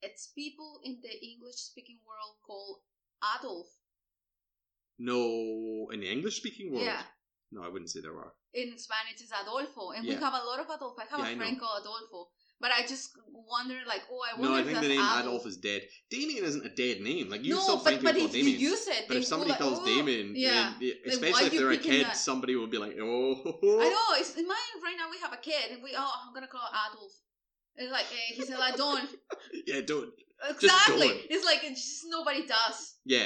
[0.02, 2.84] It's people in the English speaking world call
[3.24, 3.68] Adolf.
[4.97, 7.04] No, in the English speaking world, Yeah.
[7.52, 8.34] no, I wouldn't say there are.
[8.54, 9.91] In Spanish it's Adolfo.
[9.91, 11.00] And we have a lot of Adolfo.
[11.02, 12.30] I have Yeah, a friend called Adolfo.
[12.62, 15.22] But I just wonder like, oh I wonder No, I think the name Adolf.
[15.22, 15.82] Adolf is dead.
[16.10, 17.30] Damien isn't a dead name.
[17.30, 18.60] Like you no, still but, find people if called you Damien.
[18.60, 19.86] use it, But if somebody like, calls oh.
[19.86, 20.74] Damien, yeah.
[21.06, 22.18] especially if they're a kid, that?
[22.18, 23.36] somebody will be like, "Oh,
[23.80, 24.20] I know.
[24.20, 25.08] It's in my right now.
[25.10, 27.14] We have a kid, and we oh, I'm gonna call Adolf.
[27.80, 29.10] It's like eh, he said, like don't
[29.68, 30.10] yeah, don't,
[30.50, 31.08] exactly.
[31.08, 31.22] don't.
[31.30, 32.96] It's like it's just nobody does.
[33.06, 33.26] yeah."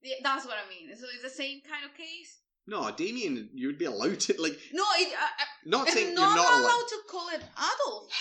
[0.00, 0.96] Yeah, that's what I mean.
[0.96, 2.38] So it's the same kind of case.
[2.68, 4.56] No, Damien, you would be allowed to like.
[4.72, 6.60] No, it, I, I, Not saying I'm you're not, not allowed.
[6.60, 8.12] allowed to call it Adolf.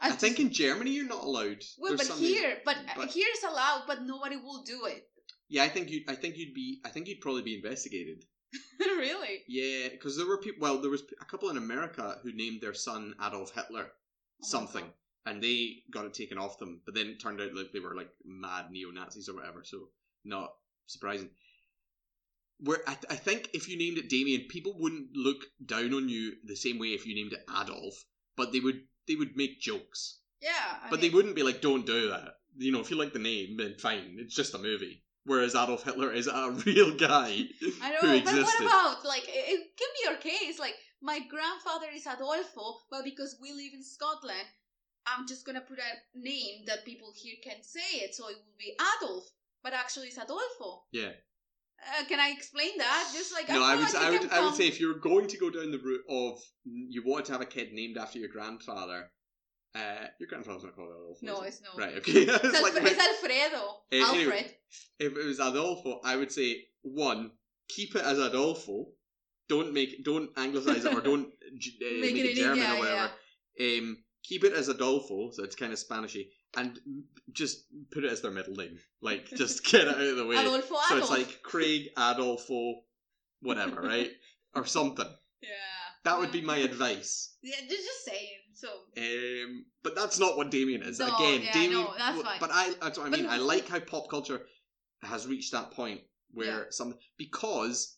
[0.00, 1.62] I, just- think in Germany you're not allowed.
[1.78, 5.08] well, There's but here, but, but- here it's allowed, but nobody will do it.
[5.48, 6.02] yeah, I think you.
[6.06, 6.80] I think you'd be.
[6.84, 8.24] I think you'd probably be investigated.
[8.80, 9.38] really?
[9.48, 10.60] Yeah, because there were people.
[10.60, 13.86] Well, there was a couple in America who named their son Adolf Hitler.
[14.44, 14.84] Oh something,
[15.26, 16.80] and they got it taken off them.
[16.84, 19.62] But then it turned out like they were like mad neo Nazis or whatever.
[19.64, 19.88] So
[20.24, 20.54] not
[20.86, 21.30] surprising.
[22.60, 26.08] Where I, th- I think if you named it Damien, people wouldn't look down on
[26.08, 28.04] you the same way if you named it Adolf,
[28.36, 30.50] but they would they would make jokes, Yeah.
[30.82, 33.12] I but mean, they wouldn't be like, "Don't do that." You know, if you like
[33.12, 34.16] the name, then fine.
[34.18, 35.02] It's just a movie.
[35.26, 37.48] Whereas Adolf Hitler is a real guy
[37.82, 39.24] I who know, but what about like?
[39.24, 40.58] It, it, give me your case.
[40.58, 40.74] Like
[41.04, 44.48] my grandfather is Adolfo, but because we live in Scotland,
[45.06, 48.58] I'm just gonna put a name that people here can say it, so it will
[48.58, 49.24] be Adolf.
[49.62, 50.84] But actually, it's Adolfo.
[50.92, 51.12] Yeah.
[51.80, 53.10] Uh, can I explain that?
[53.12, 55.28] Just like no, I feel would, like I would, I would say if you're going
[55.28, 58.30] to go down the route of you want to have a kid named after your
[58.30, 59.10] grandfather,
[59.74, 61.26] uh, your grandfather's not called Adolfo.
[61.26, 61.76] No, it's not.
[61.76, 61.96] right.
[61.98, 63.62] Okay, It's, it's like it's Alfredo.
[63.92, 64.20] Eh, Alfred.
[64.20, 64.50] anyway.
[64.98, 67.32] if it was Adolfo, I would say one,
[67.68, 68.86] keep it as Adolfo.
[69.48, 72.78] Don't make, don't anglicize it or don't uh, Make make, it it, German yeah, or
[72.78, 73.10] whatever.
[73.60, 76.78] Um, keep it as Adolfo, so it's kind of Spanishy, and
[77.32, 78.78] just put it as their middle name.
[79.02, 80.36] Like, just get it out of the way.
[80.36, 81.00] Adolfo so Adolf.
[81.00, 82.80] it's like Craig Adolfo,
[83.42, 84.10] whatever, right,
[84.54, 85.08] or something.
[85.42, 85.48] yeah.
[86.04, 87.34] That would be my advice.
[87.42, 88.28] Yeah, just saying.
[88.54, 88.68] So
[88.98, 90.98] Um, but that's not what Damien is.
[90.98, 91.72] No, Again, yeah, Damien.
[91.72, 92.36] no, that's fine.
[92.40, 93.28] But I, that's what I But- mean.
[93.28, 94.42] I like how pop culture
[95.02, 96.00] has reached that point
[96.32, 96.64] where Yeah.
[96.70, 97.96] some because,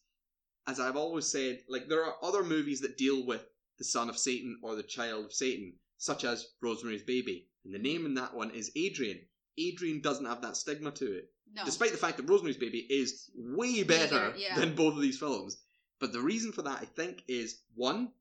[0.66, 3.46] as I've always said, like there are other movies that deal with
[3.78, 7.78] the son of Satan or the child of Satan, such as Rosemary's Baby, and the
[7.78, 9.20] name in that one is Adrian.
[9.58, 11.64] Adrian doesn't have that stigma to it, no.
[11.64, 14.58] despite the fact that Rosemary's Baby is way better Bigger, yeah.
[14.58, 15.58] than both of these films.
[15.98, 18.12] But the reason for that, I think, is one,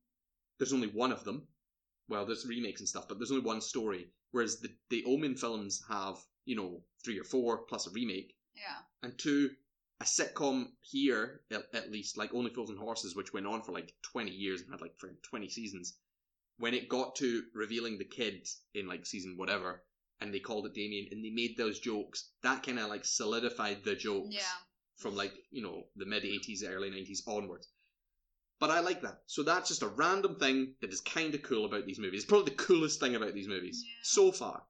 [0.58, 1.48] there's only one of them.
[2.08, 4.08] Well, there's remakes and stuff, but there's only one story.
[4.32, 8.78] Whereas the the Omen films have, you know, three or four plus a remake, yeah.
[9.04, 9.52] and two,
[10.02, 13.72] a sitcom here at, at least, like Only Fools and Horses, which went on for
[13.72, 14.94] like twenty years and had like
[15.24, 15.98] twenty seasons.
[16.58, 19.84] When it got to revealing the kid in like season whatever,
[20.22, 23.84] and they called it Damien, and they made those jokes, that kind of like solidified
[23.84, 24.42] the jokes Yeah.
[24.98, 27.68] from like you know the mid 80s early 90s onwards
[28.60, 31.66] but i like that so that's just a random thing that is kind of cool
[31.66, 34.00] about these movies it's probably the coolest thing about these movies Yeah.
[34.04, 34.64] so far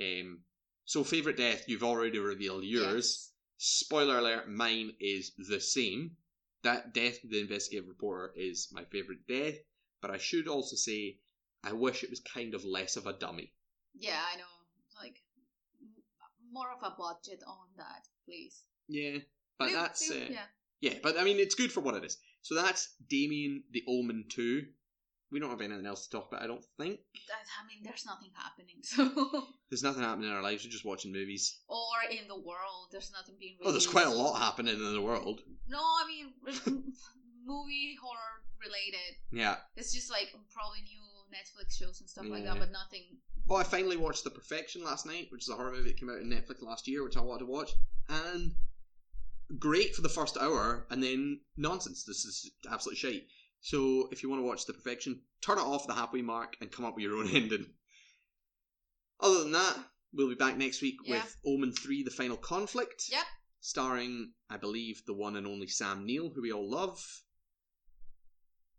[0.00, 0.40] um
[0.86, 3.29] so favorite death you've already revealed yours
[3.62, 6.16] spoiler alert mine is the same
[6.62, 9.56] that death of the investigative reporter is my favorite death
[10.00, 11.18] but i should also say
[11.62, 13.52] i wish it was kind of less of a dummy
[13.94, 14.54] Yeah, I know.
[15.02, 15.18] Like
[15.80, 18.62] m- more of a budget on that, please.
[18.88, 19.18] yeah
[19.58, 20.46] but that's uh, yeah.
[20.80, 22.16] Yeah, but I mean, it's good for what it is.
[22.40, 24.62] So that's Damien the Omen 2.
[25.32, 26.98] We don't have anything else to talk about, I don't think.
[27.30, 28.76] I mean, there's nothing happening.
[28.82, 31.60] So, There's nothing happening in our lives, we're just watching movies.
[31.68, 33.56] or in the world, there's nothing being.
[33.64, 35.40] Oh, there's quite a lot happening in the world.
[35.68, 36.32] No, I mean,
[37.46, 39.16] movie horror related.
[39.30, 39.56] Yeah.
[39.76, 41.00] It's just like probably new
[41.30, 43.04] Netflix shows and stuff like that, but nothing.
[43.48, 46.10] Oh, I finally watched The Perfection last night, which is a horror movie that came
[46.10, 47.70] out on Netflix last year, which I wanted to watch.
[48.08, 48.52] And
[49.58, 52.04] great for the first hour, and then nonsense.
[52.04, 53.26] This is absolute shite.
[53.60, 56.70] So if you want to watch The Perfection, turn it off the halfway mark and
[56.70, 57.66] come up with your own ending.
[59.20, 59.76] Other than that,
[60.14, 61.16] we'll be back next week Yeah.
[61.22, 63.04] with Omen 3 The Final Conflict.
[63.10, 63.24] Yep.
[63.60, 67.04] Starring, I believe, the one and only Sam Neill, who we all love.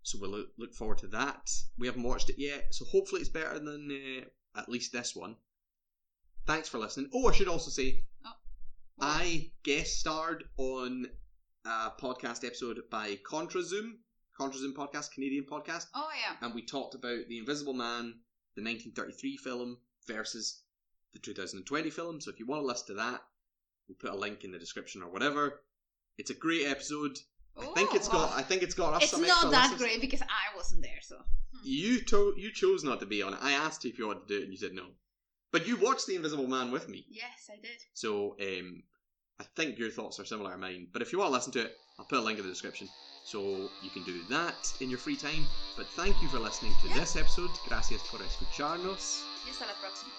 [0.03, 1.47] So we'll look, look forward to that.
[1.77, 4.25] We haven't watched it yet, so hopefully it's better than
[4.55, 5.35] uh, at least this one.
[6.47, 7.11] Thanks for listening.
[7.13, 8.35] Oh, I should also say, Well,
[8.99, 11.05] I guest starred on
[11.65, 13.99] a podcast episode by Contra Zoom,
[14.37, 16.35] Contra Zoom podcast, Canadian podcast, Oh yeah.
[16.45, 18.15] and we talked about The Invisible Man,
[18.55, 19.77] the 1933 film
[20.07, 20.61] versus
[21.13, 22.21] the 2020 film.
[22.21, 23.21] So if you want to listen to that,
[23.87, 25.61] we'll put a link in the description or whatever.
[26.17, 27.17] It's a great episode.
[27.59, 28.37] I think it's Oh, got.
[28.37, 31.17] I think it's got us It's not that great because I wasn't there, so.
[31.63, 33.39] You to- you chose not to be on it.
[33.41, 34.87] I asked you if you wanted to do it, and you said no.
[35.51, 37.77] But you watched The Invisible Man with me, Yes, I did.
[37.93, 38.83] so um,
[39.39, 40.87] I think your thoughts are similar to mine.
[40.93, 42.87] But if you want to listen to it, I'll put a link in the description,
[43.23, 45.45] so you can do that in your free time.
[45.77, 46.99] But thank you for listening to Yeah.
[46.99, 47.51] this episode.
[47.67, 49.21] Gracias por escucharnos.
[49.45, 50.11] Y hasta la próxima.